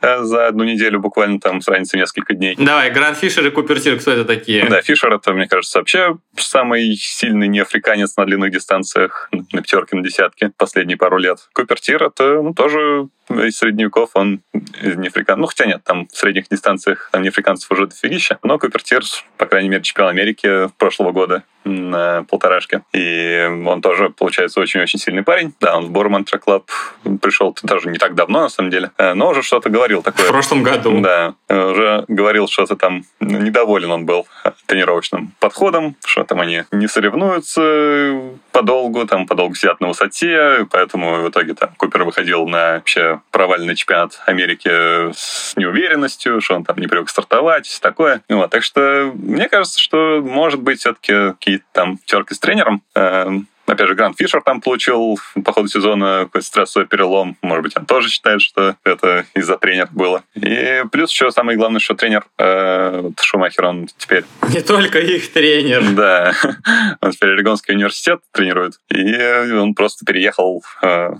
[0.00, 2.56] э, за одну неделю, буквально там с разницей несколько дней.
[2.58, 4.68] Давай, Гранд Фишер и Купер Тир, кто это такие?
[4.68, 10.02] Да, Фишер это, мне кажется, вообще самый сильный неафриканец на длинных дистанциях, на пятерке, на
[10.02, 11.38] десятке последние пару лет.
[11.54, 15.40] Купер Тир это ну, тоже из средневеков, он из неафриканцев.
[15.40, 18.38] Ну, хотя нет, там в средних дистанциях там неафриканцев уже дофигища.
[18.42, 19.02] Но Купер Тир,
[19.38, 22.82] по крайней мере, чемпион Америки прошлого года на полторашке.
[22.92, 25.54] И он тоже, получается, очень-очень сильный парень.
[25.60, 28.90] Да, он в Борман Track Club пришел даже не так давно, на самом деле.
[29.04, 30.26] Э, но уже что-то говорил такое.
[30.26, 31.00] В прошлом году.
[31.00, 34.26] Да, уже говорил что-то там, недоволен он был
[34.66, 38.14] тренировочным подходом, что там они не соревнуются
[38.52, 43.74] подолгу, там подолгу сидят на высоте, поэтому в итоге там Купер выходил на вообще провальный
[43.74, 48.22] чемпионат Америки с неуверенностью, что он там не привык стартовать, такое.
[48.28, 52.82] Вот, так что мне кажется, что может быть все-таки какие-то там терки с тренером.
[53.66, 57.36] Опять же, Грант Фишер там получил по ходу сезона какой-то стрессовый перелом.
[57.42, 60.22] Может быть, он тоже считает, что это из-за тренера было.
[60.34, 64.24] И плюс еще самое главное, что тренер э, Шумахер, он теперь...
[64.48, 65.82] Не только их тренер.
[65.94, 66.34] Да.
[67.00, 68.80] Он теперь Орегонский университет тренирует.
[68.90, 69.16] И
[69.52, 71.10] он просто переехал э,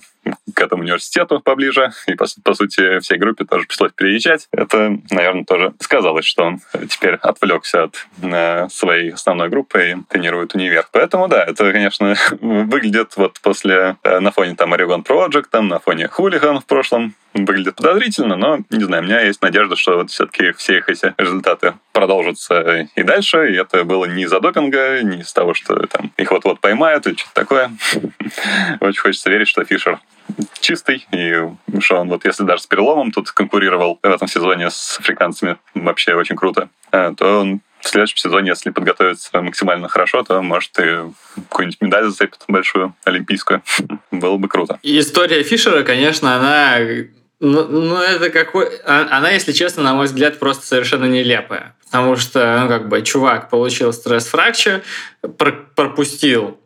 [0.55, 4.49] к этому университету поближе, и, по, по сути, всей группе тоже пришлось переезжать.
[4.53, 10.55] Это, наверное, тоже сказалось, что он теперь отвлекся от э, своей основной группы и тренирует
[10.55, 10.87] универ.
[10.93, 15.79] Поэтому, да, это, конечно, выглядит вот после, э, на фоне там Oregon Project, там, на
[15.79, 20.11] фоне Хулиган в прошлом, выглядит подозрительно, но, не знаю, у меня есть надежда, что вот
[20.11, 25.21] все-таки все их эти результаты продолжатся и дальше, и это было не из-за допинга, не
[25.21, 27.73] из-за того, что там их вот-вот поймают или что-то такое.
[28.81, 29.99] Очень хочется верить, что Фишер
[30.61, 31.35] чистый, и
[31.81, 36.15] что он вот если даже с переломом тут конкурировал в этом сезоне с африканцами, вообще
[36.15, 41.01] очень круто, э, то он в следующем сезоне, если подготовиться максимально хорошо, то, может, и
[41.35, 43.63] какую-нибудь медаль зацепит большую, олимпийскую.
[44.11, 44.79] Было бы круто.
[44.83, 46.79] История Фишера, конечно, она
[47.41, 48.69] ну, ну, это какой...
[48.85, 51.77] А, она, если честно, на мой взгляд, просто совершенно нелепая.
[51.85, 54.83] Потому что, ну, как бы, чувак получил стресс-фракчер,
[55.75, 56.59] пропустил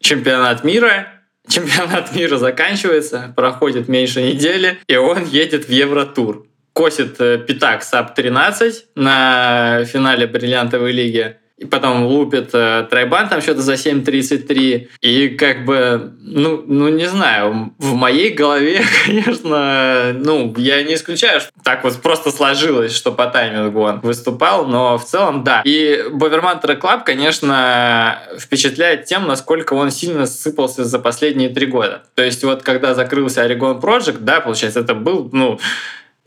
[0.00, 1.08] чемпионат мира,
[1.48, 6.46] чемпионат мира заканчивается, проходит меньше недели, и он едет в Евротур.
[6.72, 13.62] Косит э, пятак sub-13 на финале бриллиантовой лиги и потом лупит э, Трайбан там что-то
[13.62, 14.88] за 7.33.
[15.00, 21.40] И как бы, ну, ну, не знаю, в моей голове, конечно, ну, я не исключаю,
[21.40, 25.62] что так вот просто сложилось, что по таймингу он выступал, но в целом, да.
[25.64, 32.02] И Bowerman Club, конечно, впечатляет тем, насколько он сильно сыпался за последние три года.
[32.16, 35.60] То есть вот когда закрылся Oregon Project, да, получается, это был, ну,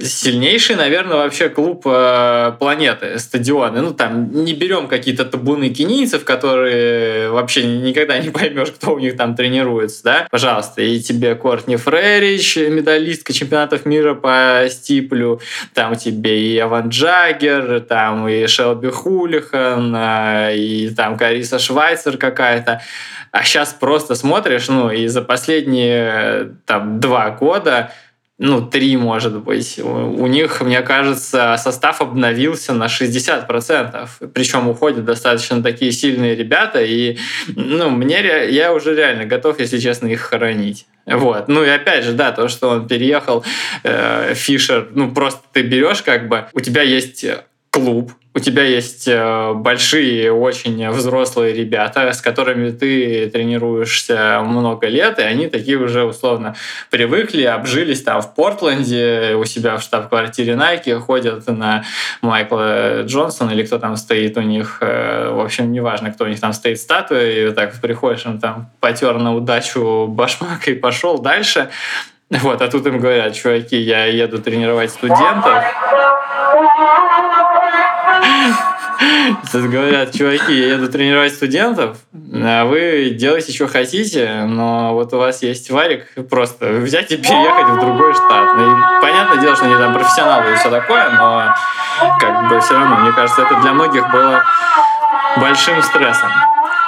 [0.01, 3.81] сильнейший, наверное, вообще клуб э, планеты, стадионы.
[3.81, 9.15] Ну, там не берем какие-то табуны кенийцев, которые вообще никогда не поймешь, кто у них
[9.15, 10.27] там тренируется, да?
[10.29, 15.39] Пожалуйста, и тебе Кортни Фрерич, медалистка чемпионатов мира по стиплю,
[15.73, 22.81] там тебе и Аван Джаггер, там и Шелби Хулихан, э, и там Кариса Швайцер какая-то.
[23.31, 27.91] А сейчас просто смотришь, ну, и за последние там два года
[28.37, 29.79] ну, три, может быть.
[29.79, 34.09] У них, мне кажется, состав обновился на 60%.
[34.33, 37.17] Причем уходят достаточно такие сильные ребята, и
[37.47, 40.85] ну, мне, я уже реально готов, если честно, их хоронить.
[41.05, 41.47] Вот.
[41.47, 43.45] Ну и опять же, да, то, что он переехал,
[43.83, 47.25] э, Фишер, ну просто ты берешь как бы, у тебя есть
[47.75, 55.19] клуб, у тебя есть э, большие, очень взрослые ребята, с которыми ты тренируешься много лет,
[55.19, 56.55] и они такие уже условно
[56.89, 61.83] привыкли, обжились там в Портленде, у себя в штаб-квартире Nike, ходят на
[62.21, 64.77] Майкла Джонсона или кто там стоит у них.
[64.79, 68.69] Э, в общем, неважно, кто у них там стоит статуя, и так приходишь, он там
[68.79, 71.69] потер на удачу башмак и пошел дальше.
[72.29, 75.63] Вот, а тут им говорят, чуваки, я еду тренировать студентов.
[79.51, 81.97] Тут говорят, чуваки, я еду тренировать студентов,
[82.33, 87.69] а вы делайте, что хотите, но вот у вас есть варик, просто взять и переехать
[87.73, 88.55] в другой штат.
[88.55, 91.53] Ну, и понятное дело, что они там профессионалы и все такое, но
[92.19, 94.43] как бы все равно, мне кажется, это для многих было
[95.37, 96.31] большим стрессом.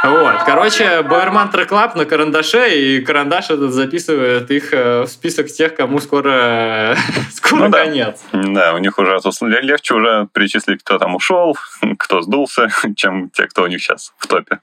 [0.03, 0.43] Вот.
[0.45, 5.99] Короче, Bowerman Club на карандаше, и карандаш этот записывает их э, в список тех, кому
[5.99, 6.95] скоро,
[7.31, 8.21] скоро ну, конец.
[8.31, 8.41] Да.
[8.47, 9.19] да, у них уже
[9.61, 11.57] легче уже перечислить, кто там ушел,
[11.97, 14.59] кто сдулся, чем те, кто у них сейчас в топе.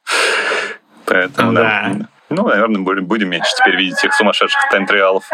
[1.04, 1.90] Поэтому, да.
[1.92, 2.08] да.
[2.30, 5.24] Ну, наверное, будем меньше теперь видеть этих сумасшедших тайм-триалов.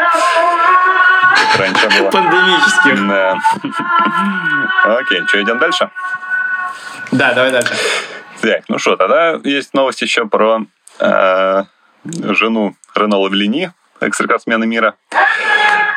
[1.59, 2.11] Раньше было.
[2.11, 3.09] Пандемических.
[3.09, 3.39] Да.
[4.85, 5.89] Окей, что, идем дальше?
[7.13, 7.75] Да, давай дальше.
[8.41, 10.63] Так, ну что, тогда есть новость еще про
[10.99, 11.63] э,
[12.05, 14.95] жену Рено Лавлини, экс-рекордсмена мира,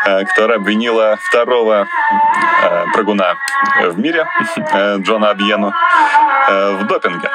[0.05, 1.87] э, которая обвинила второго
[2.63, 3.35] э, прыгуна
[3.85, 4.27] в мире,
[4.57, 5.73] э, Джона Абьену,
[6.49, 7.29] э, в допинге.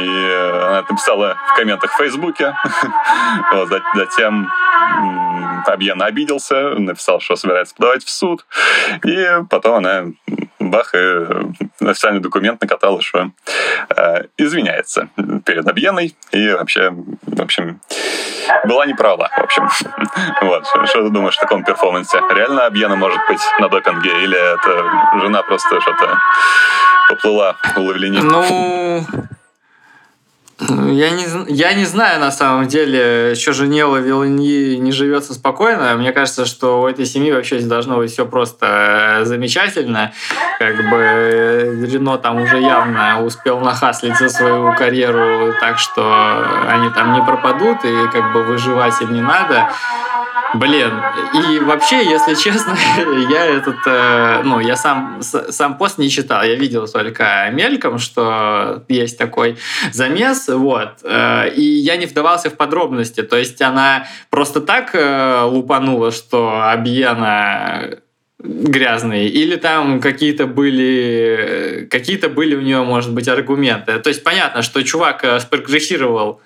[0.00, 0.08] И
[0.66, 2.54] она написала в комментах в Фейсбуке.
[3.52, 4.52] вот, затем
[5.66, 8.44] Абьен обиделся, написал, что собирается подавать в суд.
[9.02, 10.04] И потом она
[10.70, 11.42] бах, и э,
[11.80, 13.30] официальный документ накатал, что
[13.90, 15.08] э, извиняется
[15.44, 17.80] перед Объеной и вообще, в общем,
[18.64, 19.68] была неправа, в общем.
[20.42, 20.66] вот.
[20.66, 22.20] Что ты думаешь о таком перформансе?
[22.30, 26.18] Реально Объена может быть на допинге или это жена просто что-то
[27.08, 28.18] поплыла у Лавлини?
[28.18, 29.06] Ну,
[30.58, 35.94] я не, я не знаю, на самом деле, что Женела Вилани не живется спокойно.
[35.96, 40.12] Мне кажется, что у этой семьи вообще должно быть все просто э, замечательно.
[40.58, 46.88] Как бы э, Рено там уже явно успел нахаслить за свою карьеру так, что они
[46.90, 49.68] там не пропадут, и как бы выживать им не надо.
[50.58, 50.92] Блин,
[51.34, 52.76] и вообще, если честно,
[53.30, 58.82] я этот, э, ну, я сам, сам пост не читал, я видел только мельком, что
[58.88, 59.58] есть такой
[59.92, 65.42] замес, вот, э, и я не вдавался в подробности, то есть она просто так э,
[65.42, 67.98] лупанула, что Абьена
[68.38, 73.98] грязный, или там какие-то были, какие-то были у нее, может быть, аргументы.
[73.98, 76.40] То есть понятно, что чувак спрогрессировал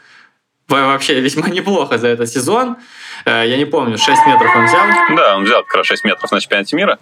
[0.70, 2.76] вообще весьма неплохо за этот сезон,
[3.24, 4.86] Э, я не помню, 6 метров он взял?
[5.16, 6.98] Да, он взял как раз 6 метров на чемпионате мира.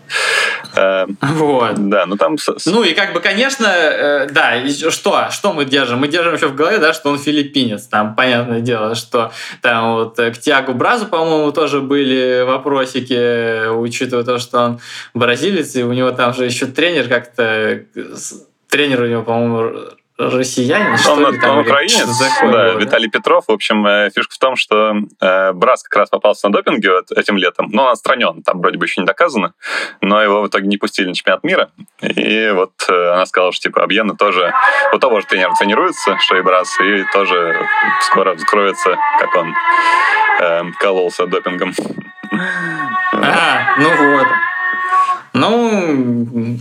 [0.75, 1.89] Э, вот.
[1.89, 2.37] Да, ну там...
[2.67, 5.99] Ну и как бы, конечно, э, да, что, что мы держим?
[5.99, 7.87] Мы держим еще в голове, да, что он филиппинец.
[7.87, 14.39] Там, понятное дело, что там вот к Тиагу Бразу, по-моему, тоже были вопросики, учитывая то,
[14.39, 14.81] что он
[15.15, 17.83] бразилец, и у него там же еще тренер как-то
[18.69, 23.09] тренер у него, по-моему, россиянин, что он, ли, там, он украинец, такое да, было, Виталий
[23.09, 23.19] да?
[23.19, 23.45] Петров.
[23.47, 27.13] В общем, э, фишка в том, что э, Брас как раз попался на допинге вот
[27.13, 29.55] этим летом, но он отстранен, там вроде бы еще не доказано,
[30.01, 31.71] но его в итоге не пустили на чемпионат мира.
[32.03, 34.53] И вот э, она сказала, что типа Абьена тоже,
[34.93, 37.57] у того же тренера тренируется, что и Брас, и тоже
[38.03, 39.55] скоро вскроется, как он
[40.41, 41.73] э, кололся допингом.
[43.13, 44.27] А, ну вот.
[45.35, 46.59] Ну,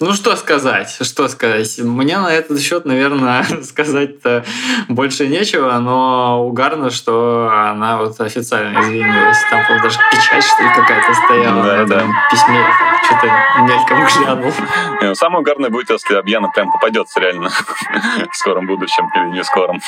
[0.00, 1.78] ну, что сказать, что сказать.
[1.78, 4.44] Мне на этот счет, наверное, сказать-то
[4.88, 9.38] больше нечего, но угарно, что она вот официально извинилась.
[9.50, 12.28] Там, по даже печать, что ли, какая-то стояла да, на этом да.
[12.30, 12.66] письме.
[13.04, 13.26] Что-то
[13.62, 14.52] мельком глянул.
[15.02, 17.50] Ну, самое угарное будет, если Объяна прям попадется реально
[18.30, 19.80] в скором будущем или не скором.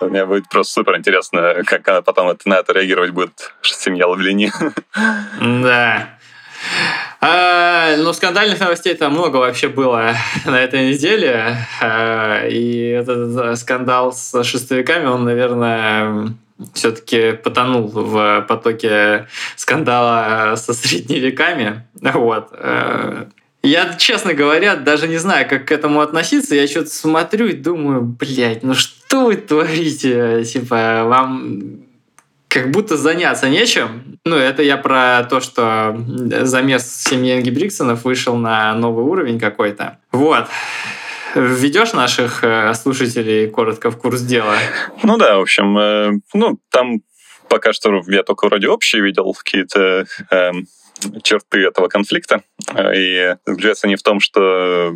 [0.00, 4.50] Мне будет просто супер интересно, как она потом на это реагировать будет семья Лавлини.
[5.40, 6.08] Да.
[7.24, 11.56] А, ну, скандальных новостей там много вообще было на этой неделе.
[11.80, 16.34] А, и этот скандал с шестовиками, он, наверное,
[16.74, 21.86] все-таки потонул в потоке скандала со средневеками.
[21.94, 22.48] Вот.
[22.54, 23.28] А,
[23.62, 26.56] я, честно говоря, даже не знаю, как к этому относиться.
[26.56, 30.42] Я что-то смотрю и думаю, блядь, ну что вы творите?
[30.42, 31.84] Типа, вам
[32.52, 34.18] как будто заняться нечем.
[34.24, 35.96] Ну, это я про то, что
[36.42, 39.98] замес семьи Энги Бриксонов вышел на новый уровень какой-то.
[40.12, 40.46] Вот.
[41.34, 44.54] Введешь наших э, слушателей коротко в курс дела?
[45.02, 47.00] Ну да, в общем, э, ну там
[47.48, 50.66] пока что я только вроде общие видел какие-то эм,
[51.22, 52.42] черты этого конфликта.
[52.94, 54.94] И заключается не в том, что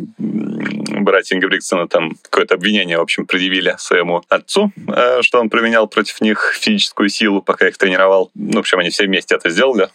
[1.07, 6.21] братья Ингебригтсона там какое-то обвинение, в общем, предъявили своему отцу, э, что он применял против
[6.21, 8.31] них физическую силу, пока их тренировал.
[8.35, 9.89] Ну, в общем, они все вместе это сделали,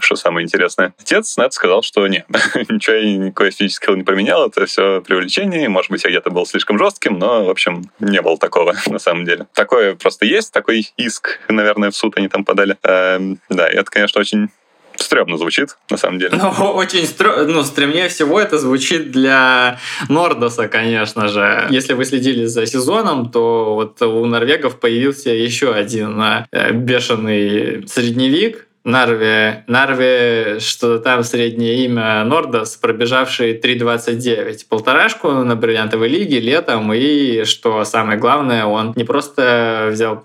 [0.00, 0.92] что самое интересное.
[0.98, 2.26] Отец это сказал, что нет,
[2.68, 6.78] ничего я никакой физической не применял, это все привлечение, может быть, я где-то был слишком
[6.78, 9.46] жестким, но, в общем, не было такого на самом деле.
[9.54, 12.76] Такое просто есть, такой иск, наверное, в суд они там подали.
[12.82, 14.50] Эм, да, и это, конечно, очень
[14.98, 16.36] стрёмно звучит, на самом деле.
[16.36, 17.46] Ну, очень стр...
[17.46, 21.66] ну, стремнее всего это звучит для Нордоса, конечно же.
[21.70, 28.68] Если вы следили за сезоном, то вот у норвегов появился еще один э, бешеный средневик,
[28.88, 34.60] Нарве, Нарве, что там среднее имя Нордос, пробежавший 3.29.
[34.66, 40.24] Полторашку на бриллиантовой лиге летом, и, что самое главное, он не просто взял,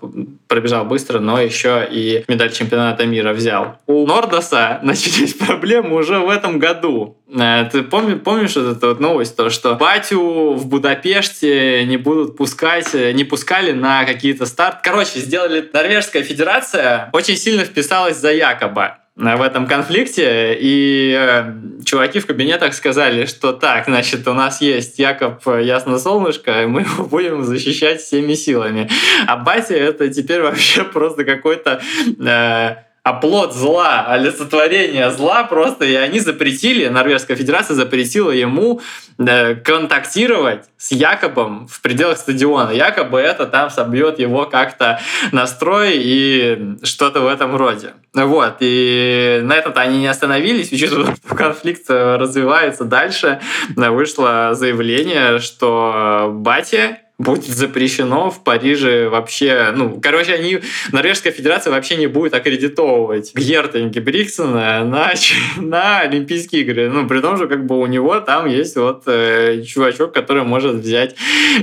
[0.54, 3.78] пробежал быстро, но еще и медаль чемпионата мира взял.
[3.88, 7.18] У Нордоса начались проблемы уже в этом году.
[7.28, 12.36] Э, ты помни, помнишь вот эту вот новость, то, что батю в Будапеште не будут
[12.36, 14.78] пускать, э, не пускали на какие-то старт.
[14.84, 21.52] Короче, сделали Норвежская федерация, очень сильно вписалась за якобы в этом конфликте, и э,
[21.84, 26.80] чуваки в кабинетах сказали, что так, значит, у нас есть Якоб Ясно Солнышко, и мы
[26.80, 28.90] его будем защищать всеми силами.
[29.28, 31.80] А батя это теперь вообще просто какой-то
[32.18, 38.80] э, оплот зла, олицетворение зла просто, и они запретили, Норвежская Федерация запретила ему
[39.18, 42.70] э, контактировать с Якобом в пределах стадиона.
[42.70, 45.00] Якобы это там собьет его как-то
[45.32, 47.92] настрой и что-то в этом роде.
[48.14, 53.40] Вот, и на этом-то они не остановились, учитывая, что конфликт развивается дальше,
[53.76, 60.60] вышло заявление, что Бати будет запрещено в Париже вообще, ну, короче, они,
[60.92, 65.12] Норвежская Федерация вообще не будет аккредитовывать Герта Ингебриксона на,
[65.56, 66.90] на Олимпийские игры.
[66.90, 70.76] Ну, при том, что как бы у него там есть вот э, чувачок, который может
[70.76, 71.14] взять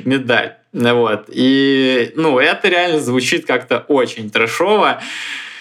[0.05, 0.55] медаль.
[0.73, 1.25] Вот.
[1.27, 5.01] И, ну, это реально звучит как-то очень трэшово.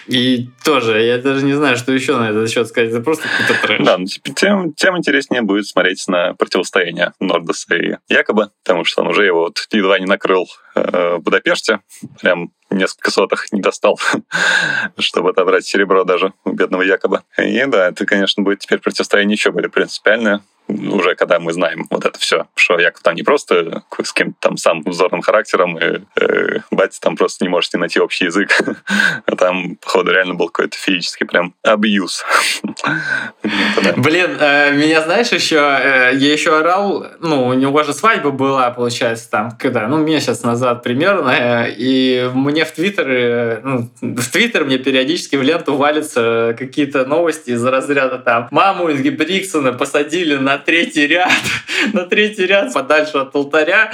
[0.07, 2.89] И тоже, я даже не знаю, что еще на этот счет сказать.
[2.89, 3.85] Это просто какой-то трэш.
[3.85, 9.01] Да, ну, типа, тем, тем интереснее будет смотреть на противостояние Нордоса и Якоба, потому что
[9.01, 11.79] он уже его вот едва не накрыл э, в Будапеште.
[12.21, 13.99] Прям несколько сотых не достал,
[14.97, 17.23] чтобы отобрать серебро даже у бедного Якоба.
[17.37, 22.05] И да, это, конечно, будет теперь противостояние еще более принципиальное уже когда мы знаем вот
[22.05, 26.59] это все, что Яков там не просто с кем-то там самым взорным характером, и э,
[26.71, 28.61] батя там просто не можете найти общий язык,
[29.25, 32.23] а там, походу, реально был какой-то физический прям абьюз.
[33.97, 38.69] Блин, э, меня знаешь еще, э, я еще орал, ну, у него же свадьба была,
[38.71, 44.65] получается, там, когда, ну, месяц назад примерно, и мне в Твиттер, э, ну, в Твиттер
[44.65, 50.50] мне периодически в ленту валятся какие-то новости из разряда там, маму из Гибриксона посадили на
[50.57, 51.31] третий ряд,
[51.93, 53.91] на третий ряд подальше от алтаря,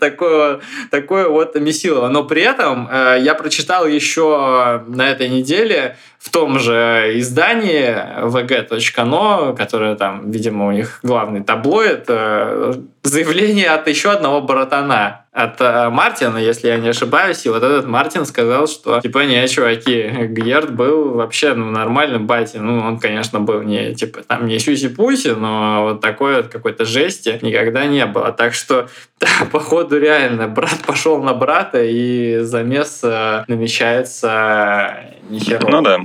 [0.00, 2.08] такое, такое вот месилово.
[2.08, 7.94] Но при этом э, я прочитал еще на этой неделе в том же издании
[8.26, 12.74] vg.no, которое там, видимо, у них главный таблоид, э,
[13.08, 17.44] заявление от еще одного братана, от э, Мартина, если я не ошибаюсь.
[17.46, 22.60] И вот этот Мартин сказал, что типа, не, чуваки, Гьерд был вообще ну, нормальным батей.
[22.60, 27.38] Ну, он, конечно, был не типа там не сюси-пуси, но вот такой вот какой-то жести
[27.42, 28.32] никогда не было.
[28.32, 28.88] Так что,
[29.52, 35.70] походу, реально, брат пошел на брата, и замес э, намечается нехерово.
[35.70, 35.98] Ну да.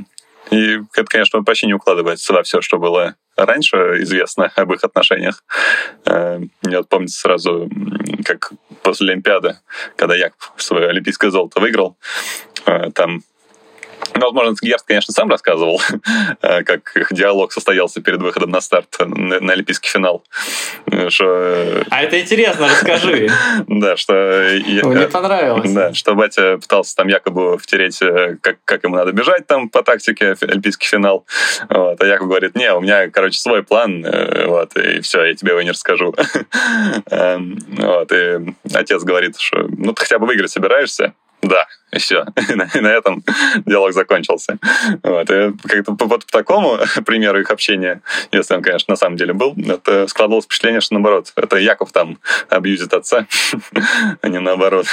[0.51, 5.43] И это, конечно, вообще не укладывается во все, что было раньше известно об их отношениях.
[6.05, 7.69] Э, мне вот помнится сразу,
[8.23, 9.57] как после Олимпиады,
[9.95, 11.97] когда Яков свое олимпийское золото выиграл,
[12.65, 13.23] э, там
[14.15, 15.81] ну, возможно, Герст, конечно, сам рассказывал,
[16.41, 20.23] э, как их диалог состоялся перед выходом на старт на, на Олимпийский финал.
[20.87, 21.25] Э, что...
[21.25, 23.29] Э, а это интересно, расскажи.
[23.67, 24.13] Да, что...
[24.83, 25.71] Мне понравилось.
[25.71, 27.99] Да, что батя пытался там якобы втереть,
[28.41, 31.25] как, как ему надо бежать там по тактике Олимпийский финал.
[31.69, 34.05] Вот, а Яков говорит, не, у меня, короче, свой план,
[34.45, 36.13] вот, и все, я тебе его не расскажу.
[37.09, 41.13] Эм, вот, и отец говорит, что ну ты хотя бы выиграть собираешься?
[41.43, 42.25] Да, и все.
[42.49, 43.23] И на, и на этом
[43.65, 44.57] диалог закончился.
[45.03, 45.29] Вот.
[45.29, 48.01] И как-то по, по, по такому примеру их общения,
[48.31, 52.17] если он, конечно, на самом деле был, это складывалось впечатление, что наоборот, это Яков там
[52.49, 53.27] абьюзит отца,
[54.21, 54.87] а не наоборот.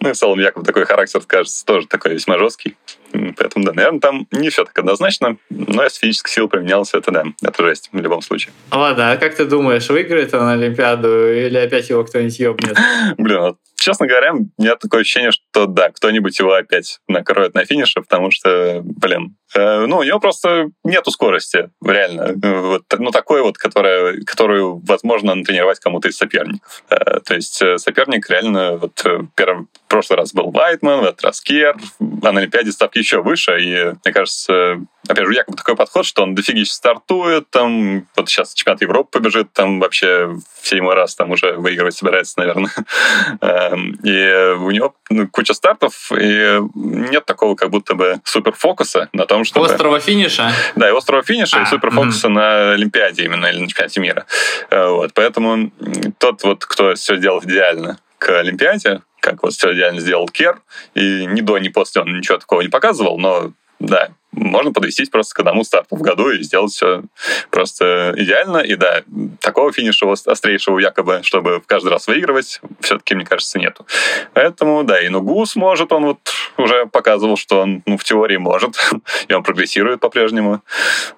[0.00, 2.76] Ну и в целом Яков такой характер, кажется, тоже такой весьма жесткий.
[3.12, 7.24] Поэтому, да, наверное, там не все так однозначно, но если физическая сила применялась, это да,
[7.42, 8.54] это жесть в любом случае.
[8.70, 12.78] Ладно, а как ты думаешь, выиграет он Олимпиаду или опять его кто-нибудь ёбнет?
[13.18, 18.00] Блин, честно говоря, у меня такое ощущение, что да, кто-нибудь его опять накроет на финише,
[18.00, 22.34] потому что, блин, ну, у него просто нету скорости, реально.
[22.42, 26.82] Вот, ну, такой вот, которая, которую возможно натренировать кому-то из соперников.
[26.90, 29.04] Э, то есть э, соперник реально, вот
[29.34, 33.22] первый, в прошлый раз был Вайтман, в этот раз Кер, а на Олимпиаде ставки еще
[33.22, 38.28] выше, и, мне кажется, опять же, якобы такой подход, что он дофигища стартует, там, вот
[38.28, 42.72] сейчас чемпионат Европы побежит, там вообще в седьмой раз там уже выигрывать собирается, наверное.
[43.40, 49.26] Эм, и у него ну, куча стартов, и нет такого как будто бы суперфокуса на
[49.26, 49.62] том, что...
[49.62, 50.52] Острого финиша?
[50.76, 52.34] Да, и острого финиша, а, и суперфокуса угу.
[52.34, 54.26] на Олимпиаде именно, или на чемпионате мира.
[54.70, 55.70] Э, вот, поэтому
[56.18, 60.60] тот вот, кто все сделал идеально к Олимпиаде, как вот все идеально сделал Кер,
[60.94, 65.34] и ни до, ни после он ничего такого не показывал, но да, можно подвестись просто
[65.34, 67.02] к одному старту в году и сделать все
[67.50, 68.58] просто идеально.
[68.58, 69.02] И да,
[69.40, 73.86] такого финиша острейшего якобы, чтобы каждый раз выигрывать, все-таки, мне кажется, нету.
[74.32, 76.18] Поэтому, да, и Нугус может, он вот
[76.56, 78.76] уже показывал, что он ну, в теории может,
[79.28, 80.62] и он прогрессирует по-прежнему.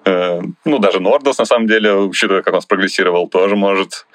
[0.05, 4.05] Э, ну, даже Нордос, на самом деле, учитывая, как он спрогрессировал, тоже может.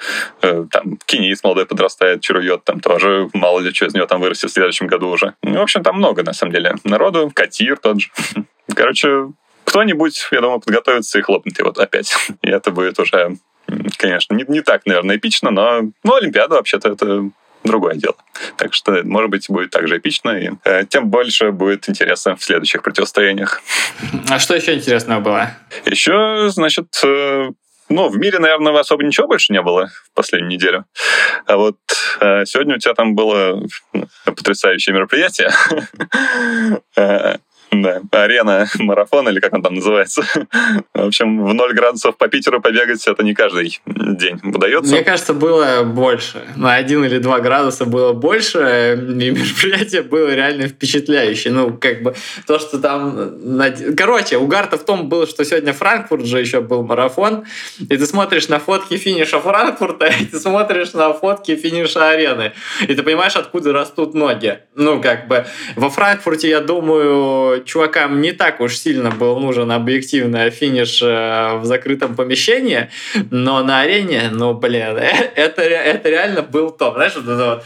[0.42, 4.51] Э, там Кинис молодой подрастает, чарует, там тоже мало ли что из него там вырастет
[4.51, 5.34] в следующем году уже.
[5.42, 7.30] Ну, в общем, там много, на самом деле, народу.
[7.34, 8.11] Катир тот же.
[8.75, 9.29] Короче,
[9.64, 12.12] кто-нибудь, я думаю, подготовится и хлопнет его опять.
[12.43, 13.37] И это будет уже,
[13.97, 17.31] конечно, не, не так, наверное, эпично, но ну, Олимпиада вообще-то это
[17.62, 18.16] другое дело.
[18.57, 22.83] Так что, может быть, будет также эпично, и э, тем больше будет интереса в следующих
[22.83, 23.62] противостояниях.
[24.29, 25.51] А что еще интересного было?
[25.85, 27.51] Еще, значит, э,
[27.91, 30.85] ну, в мире, наверное, особо ничего больше не было в последнюю неделю.
[31.47, 31.77] А вот
[32.21, 33.62] э, сегодня у тебя там было
[34.25, 35.51] потрясающее мероприятие.
[37.81, 40.23] Да, арена, марафон или как он там называется.
[40.95, 44.93] В общем, в 0 градусов по Питеру побегать это не каждый день удается.
[44.93, 46.43] Мне кажется, было больше.
[46.57, 51.53] На 1 или 2 градуса было больше, и мероприятие было реально впечатляющее.
[51.53, 52.14] Ну, как бы
[52.47, 53.39] то, что там...
[53.97, 57.45] Короче, угар-то в том был, что сегодня Франкфурт же еще был марафон,
[57.79, 62.53] и ты смотришь на фотки финиша Франкфурта, и ты смотришь на фотки финиша арены,
[62.83, 64.61] и ты понимаешь, откуда растут ноги.
[64.75, 65.47] Ну, как бы
[65.77, 71.64] во Франкфурте, я думаю, чувакам не так уж сильно был нужен объективный финиш э, в
[71.64, 72.90] закрытом помещении,
[73.30, 76.94] но на арене, ну, блин, это, это реально был топ.
[76.94, 77.64] Знаешь, вот это вот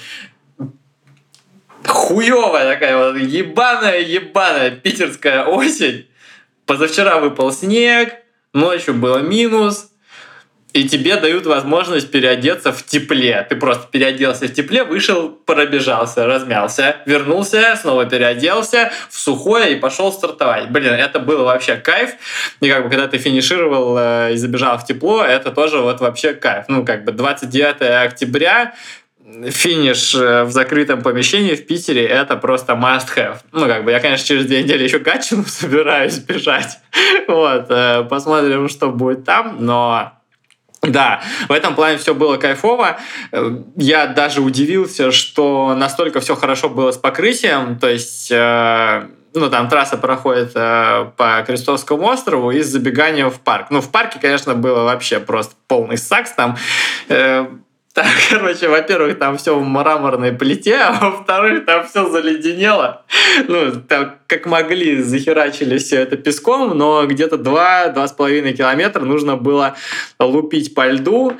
[1.87, 6.07] хуевая такая вот ебаная-ебаная питерская осень.
[6.67, 8.15] Позавчера выпал снег,
[8.53, 9.91] ночью было минус,
[10.75, 13.47] и тебе дают возможность переодеться в тепле.
[13.49, 20.13] Ты просто переоделся в тепле, вышел, пробежался, размялся, вернулся, снова переоделся в сухое и пошел
[20.13, 20.71] стартовать.
[20.71, 22.11] Блин, это было вообще кайф.
[22.61, 26.35] И как бы когда ты финишировал э, и забежал в тепло, это тоже вот вообще
[26.35, 26.65] кайф.
[26.67, 28.75] Ну, как бы 29 октября,
[29.51, 33.37] финиш э, в закрытом помещении в Питере это просто must have.
[33.53, 36.79] Ну, как бы я, конечно, через две недели еще Гатчину собираюсь бежать.
[37.29, 40.13] Вот, э, посмотрим, что будет там, но
[40.87, 42.99] да, в этом плане все было кайфово.
[43.77, 47.79] Я даже удивился, что настолько все хорошо было с покрытием.
[47.79, 53.41] То есть, э, ну, там трасса проходит э, по Крестовскому острову и с забеганием в
[53.41, 53.69] парк.
[53.71, 56.33] Ну, в парке, конечно, было вообще просто полный сакс.
[56.33, 56.57] Там
[57.09, 57.47] э,
[57.95, 63.05] там, короче, во-первых, там все в мраморной плите, а во-вторых, там все заледенело.
[63.47, 69.77] Ну, там, как могли, захерачили все это песком, но где-то 2-2,5 километра нужно было
[70.19, 71.37] лупить по льду.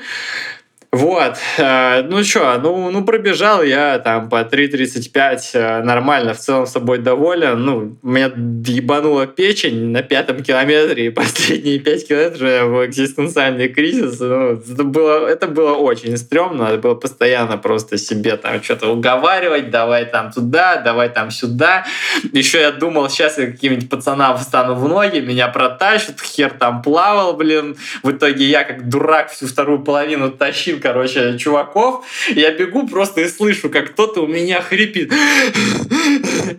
[0.95, 1.35] Вот.
[1.57, 6.71] Э, ну что, ну, ну пробежал я там по 3.35 э, нормально, в целом с
[6.71, 7.65] собой доволен.
[7.65, 8.31] Ну, меня
[8.65, 14.21] ебанула печень на пятом километре, и последние пять километров в экзистенциальный кризис.
[14.21, 19.71] Ну, это, было, это было очень стрёмно, надо было постоянно просто себе там что-то уговаривать,
[19.71, 21.85] давай там туда, давай там сюда.
[22.31, 27.33] Еще я думал, сейчас я каким-нибудь пацанам встану в ноги, меня протащат, хер там плавал,
[27.33, 27.75] блин.
[28.01, 32.05] В итоге я как дурак всю вторую половину тащил короче, чуваков.
[32.29, 35.11] Я бегу просто и слышу, как кто-то у меня хрипит.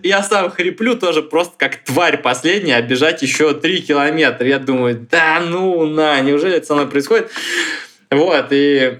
[0.02, 4.44] Я сам хриплю тоже просто как тварь последняя, а бежать еще три километра.
[4.44, 7.30] Я думаю, да ну на, неужели это со мной происходит?
[8.10, 8.98] Вот, и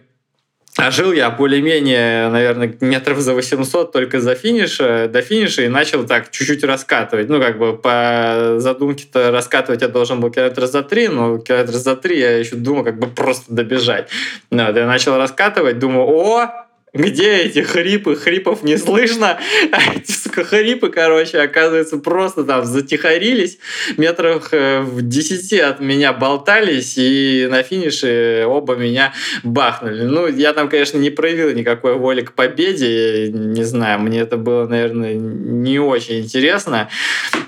[0.77, 6.05] а жил я более-менее, наверное, метров за 800 только за финиша, до финиша и начал
[6.05, 7.29] так чуть-чуть раскатывать.
[7.29, 11.97] Ну, как бы по задумке-то раскатывать я должен был километр за три, но километр за
[11.97, 14.09] три я еще думал как бы просто добежать.
[14.51, 16.66] Вот, я начал раскатывать, думаю, о,
[16.97, 18.17] где эти хрипы?
[18.17, 19.39] Хрипов не слышно.
[19.73, 23.59] А эти, сука, хрипы, короче, оказывается, просто там затихарились.
[23.97, 30.03] Метрах э, в десяти от меня болтались, и на финише оба меня бахнули.
[30.03, 33.29] Ну, я там, конечно, не проявил никакой воли к победе.
[33.33, 36.89] Не знаю, мне это было, наверное, не очень интересно.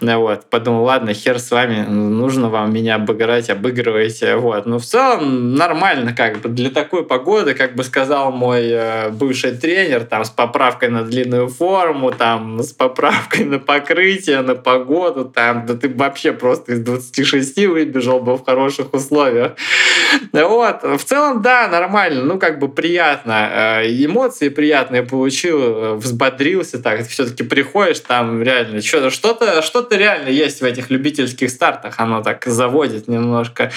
[0.01, 0.47] Вот.
[0.51, 4.37] Подумал, ладно, хер с вами, нужно вам меня обыграть, обыгрывайте.
[4.37, 4.67] Вот.
[4.67, 9.57] Но в целом нормально, как бы для такой погоды, как бы сказал мой э, бывший
[9.57, 15.67] тренер, там с поправкой на длинную форму, там с поправкой на покрытие, на погоду, там,
[15.67, 19.53] да ты вообще просто из 26 выбежал бы в хороших условиях.
[20.33, 20.83] Вот.
[20.83, 23.83] В целом, да, нормально, ну, как бы приятно.
[23.83, 27.07] Э, эмоции приятные получил, э, взбодрился так.
[27.07, 31.95] Все-таки приходишь, там реально что-то, что-то, что-то реально есть в этих любительских стартах.
[31.99, 33.71] Оно так заводит немножко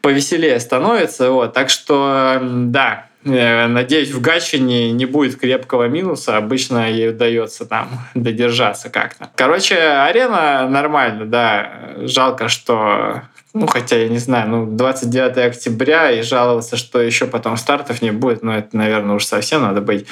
[0.00, 1.30] повеселее становится.
[1.30, 1.52] Вот.
[1.52, 6.36] Так что, да, Надеюсь, в Гатчине не будет крепкого минуса.
[6.36, 9.30] Обычно ей удается там додержаться как-то.
[9.34, 11.94] Короче, арена нормально, да.
[11.98, 13.22] Жалко, что
[13.52, 18.10] ну, хотя, я не знаю, ну, 29 октября и жаловаться, что еще потом стартов не
[18.10, 20.06] будет, ну, это, наверное, уж совсем надо быть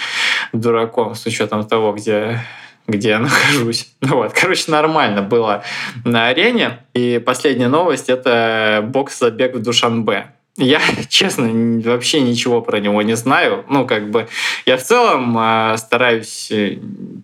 [0.54, 2.40] дураком с учетом того, где
[2.86, 3.92] где я нахожусь.
[4.00, 5.62] Вот, короче, нормально было
[6.04, 6.78] на арене.
[6.94, 10.28] И последняя новость— это бокс-забег в Душанбе.
[10.56, 11.50] Я, честно,
[11.82, 13.64] вообще ничего про него не знаю.
[13.68, 14.28] Ну, как бы,
[14.66, 16.78] я в целом э, стараюсь э,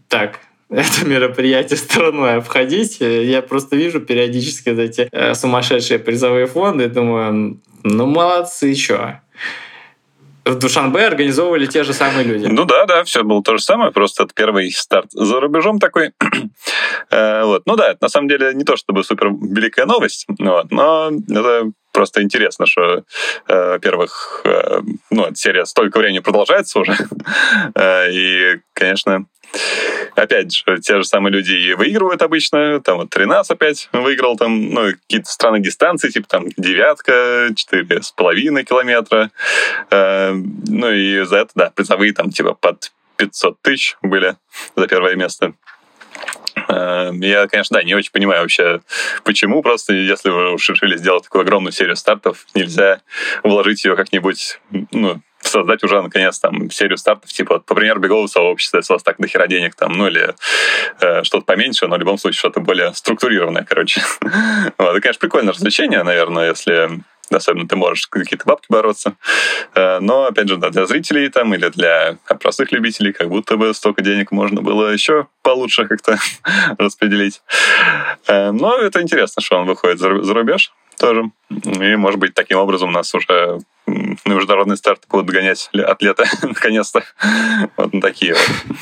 [0.09, 3.01] так это мероприятие стороной обходить.
[3.01, 9.21] Я просто вижу периодически эти э, сумасшедшие призовые фонды и думаю, ну молодцы, что
[10.45, 12.47] в Душанбе организовывали те же самые люди.
[12.47, 16.13] Ну да, да, все было то же самое, просто это первый старт за рубежом такой.
[17.13, 17.63] Э, вот.
[17.67, 21.73] Ну да, это на самом деле не то чтобы супер великая новость, вот, но это
[21.93, 23.05] просто интересно, что,
[23.49, 24.81] э, во-первых, э,
[25.11, 26.97] ну, эта серия столько времени продолжается уже,
[28.11, 29.27] и, конечно,
[30.15, 32.81] опять же, те же самые люди и выигрывают обычно.
[32.81, 38.13] Там вот 13 опять выиграл, там, ну, какие-то странные дистанции, типа там девятка, четыре с
[38.13, 39.31] половиной километра.
[39.91, 44.37] Э, ну и за это, да, призовые там типа под 500 тысяч были
[44.77, 45.55] за первое место.
[46.71, 48.81] Э, я, конечно, да, не очень понимаю вообще,
[49.25, 49.63] почему.
[49.63, 53.01] Просто если вы уж решили сделать такую огромную серию стартов, нельзя
[53.43, 54.61] вложить ее как-нибудь,
[54.93, 59.03] ну, создать уже, наконец, там, серию стартов, типа, по примеру, бегового сообщества, если у вас
[59.03, 60.35] так дохера денег, там, ну, или
[61.01, 64.03] э, что-то поменьше, но в любом случае что-то более структурированное, короче.
[64.21, 66.91] вот, это, конечно, прикольное развлечение, наверное, если
[67.31, 69.15] особенно ты можешь какие-то бабки бороться.
[69.75, 73.75] Э, но, опять же, да, для зрителей там или для простых любителей как будто бы
[73.75, 76.19] столько денег можно было еще получше как-то
[76.79, 77.43] распределить.
[78.27, 81.31] Э, но это интересно, что он выходит за рубеж тоже.
[81.49, 87.03] И, может быть, таким образом нас уже на международный старт будут гонять атлеты наконец-то.
[87.77, 88.77] Вот на такие вот.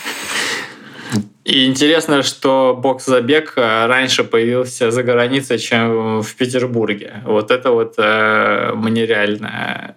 [1.49, 7.23] И интересно, что бокс-забег э, раньше появился за границей, чем в Петербурге.
[7.25, 9.95] Вот это вот э, мне реально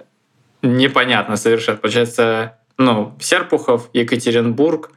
[0.62, 1.78] непонятно совершенно.
[1.78, 4.92] Получается, ну, Серпухов, Екатеринбург,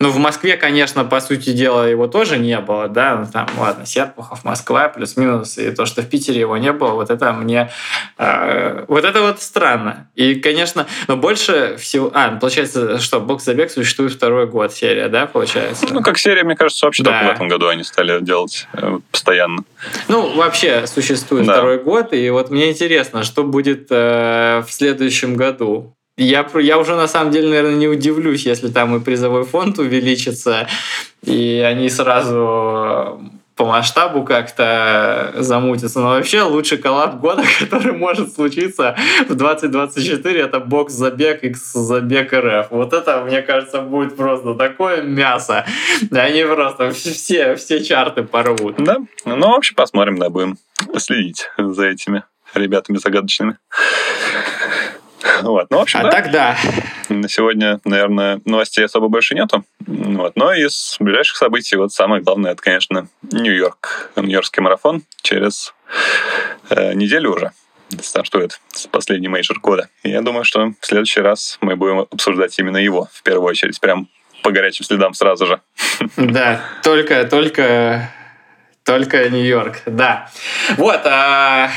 [0.00, 3.84] ну, в Москве, конечно, по сути дела, его тоже не было, да, ну, там, ладно,
[3.84, 7.70] Серпухов, Москва, плюс-минус, и то, что в Питере его не было, вот это мне,
[8.16, 10.08] э, вот это вот странно.
[10.14, 15.86] И, конечно, но больше всего, а, получается, что бокс-забег существует второй год, серия, да, получается?
[15.90, 17.10] Ну, как серия, мне кажется, вообще да.
[17.10, 19.64] только в этом году они стали делать э, постоянно.
[20.08, 21.52] Ну, вообще существует да.
[21.52, 25.94] второй год, и вот мне интересно, что будет э, в следующем году.
[26.20, 30.68] Я, я уже на самом деле, наверное, не удивлюсь, если там и призовой фонд увеличится,
[31.24, 33.22] и они сразу
[33.56, 36.00] по масштабу как-то замутятся.
[36.00, 38.96] Но вообще лучший коллаб года, который может случиться
[39.30, 42.66] в 2024, это бокс забег X забег РФ.
[42.70, 45.64] Вот это, мне кажется, будет просто такое мясо.
[46.10, 48.74] Они просто все, все чарты порвут.
[48.76, 50.58] Да, ну, в общем, посмотрим, да, будем
[50.98, 53.56] следить за этими ребятами загадочными.
[55.42, 55.66] Вот.
[55.70, 56.10] Ну, в общем, а да.
[56.10, 56.56] так да.
[57.08, 59.64] На сегодня, наверное, новостей особо больше нету.
[59.86, 60.36] Вот.
[60.36, 64.12] Но из ближайших событий, вот самое главное, это, конечно, Нью-Йорк.
[64.16, 65.74] Нью-Йоркский марафон через
[66.70, 67.52] э, неделю уже
[68.02, 68.60] стартует
[68.90, 69.88] последний major года.
[70.02, 73.80] И я думаю, что в следующий раз мы будем обсуждать именно его в первую очередь,
[73.80, 74.08] прям
[74.42, 75.60] по горячим следам сразу же.
[76.16, 78.10] Да, только, только
[78.84, 80.28] только Нью-Йорк, да.
[80.76, 81.70] Вот, а,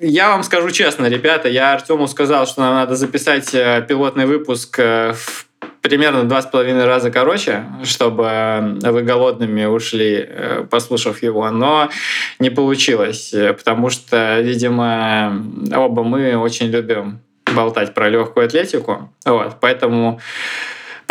[0.00, 4.78] я вам скажу честно, ребята, я Артему сказал, что нам надо записать э, пилотный выпуск
[4.78, 5.46] э, в
[5.80, 11.90] примерно два с половиной раза короче, чтобы вы голодными ушли, э, послушав его, но
[12.38, 15.42] не получилось, потому что, видимо,
[15.74, 17.20] оба мы очень любим
[17.52, 20.20] болтать про легкую атлетику, вот, поэтому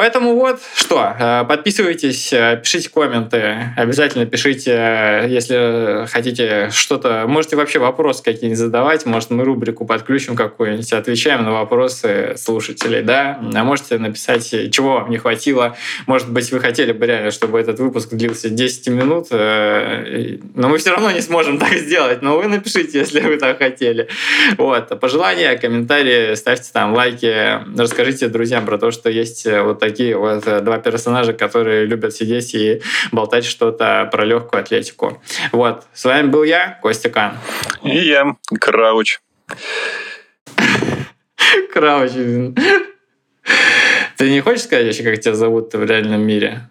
[0.02, 7.78] Поэтому вот что, э, подписывайтесь, э, пишите комменты, обязательно пишите, если хотите что-то, можете вообще
[7.78, 13.99] вопросы какие-нибудь задавать, может мы рубрику подключим какую-нибудь, отвечаем на вопросы слушателей, да, а можете
[13.99, 15.78] написать, чего вам не хватило,
[16.08, 20.80] может быть, вы хотели бы реально, чтобы этот выпуск длился 10 минут, э, но мы
[20.80, 24.08] все равно не сможем так сделать, но вы напишите, если вы так хотели.
[24.58, 30.44] Вот, пожелания, комментарии, ставьте там лайки, расскажите друзьям про то, что есть вот такие вот
[30.64, 32.82] два персонажа, которые любят сидеть и
[33.12, 35.22] болтать что-то про легкую атлетику.
[35.52, 37.38] Вот, с вами был я, Костя Кан.
[37.84, 39.20] И я, Крауч.
[41.74, 42.12] Крауч.
[44.18, 46.70] Ты не хочешь сказать вообще, как тебя зовут в реальном мире?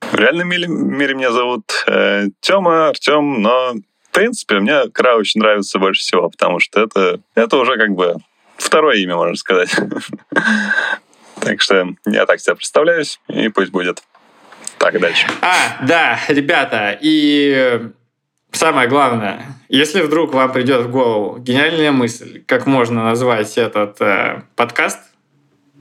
[0.00, 3.74] В реальном мире, мире меня зовут э, Тёма, Артем, но
[4.08, 8.16] в принципе мне Крауч нравится больше всего, потому что это, это уже как бы
[8.56, 9.74] второе имя, можно сказать.
[11.40, 14.02] Так что я так себя представляюсь, и пусть будет
[14.78, 15.26] так дальше.
[15.42, 17.90] А, да, ребята, и
[18.52, 24.42] самое главное, если вдруг вам придет в голову гениальная мысль, как можно назвать этот э,
[24.56, 25.00] подкаст,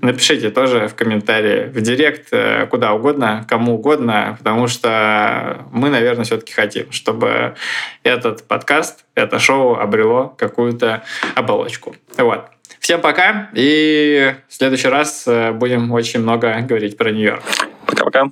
[0.01, 6.23] Напишите тоже в комментарии, в директ, э, куда угодно, кому угодно, потому что мы, наверное,
[6.23, 7.55] все-таки хотим, чтобы
[8.03, 11.03] этот подкаст, это шоу обрело какую-то
[11.35, 11.95] оболочку.
[12.17, 12.45] Вот.
[12.89, 17.43] Всем пока, и в следующий раз э, будем очень много говорить про Нью-Йорк.
[17.85, 18.31] Пока-пока.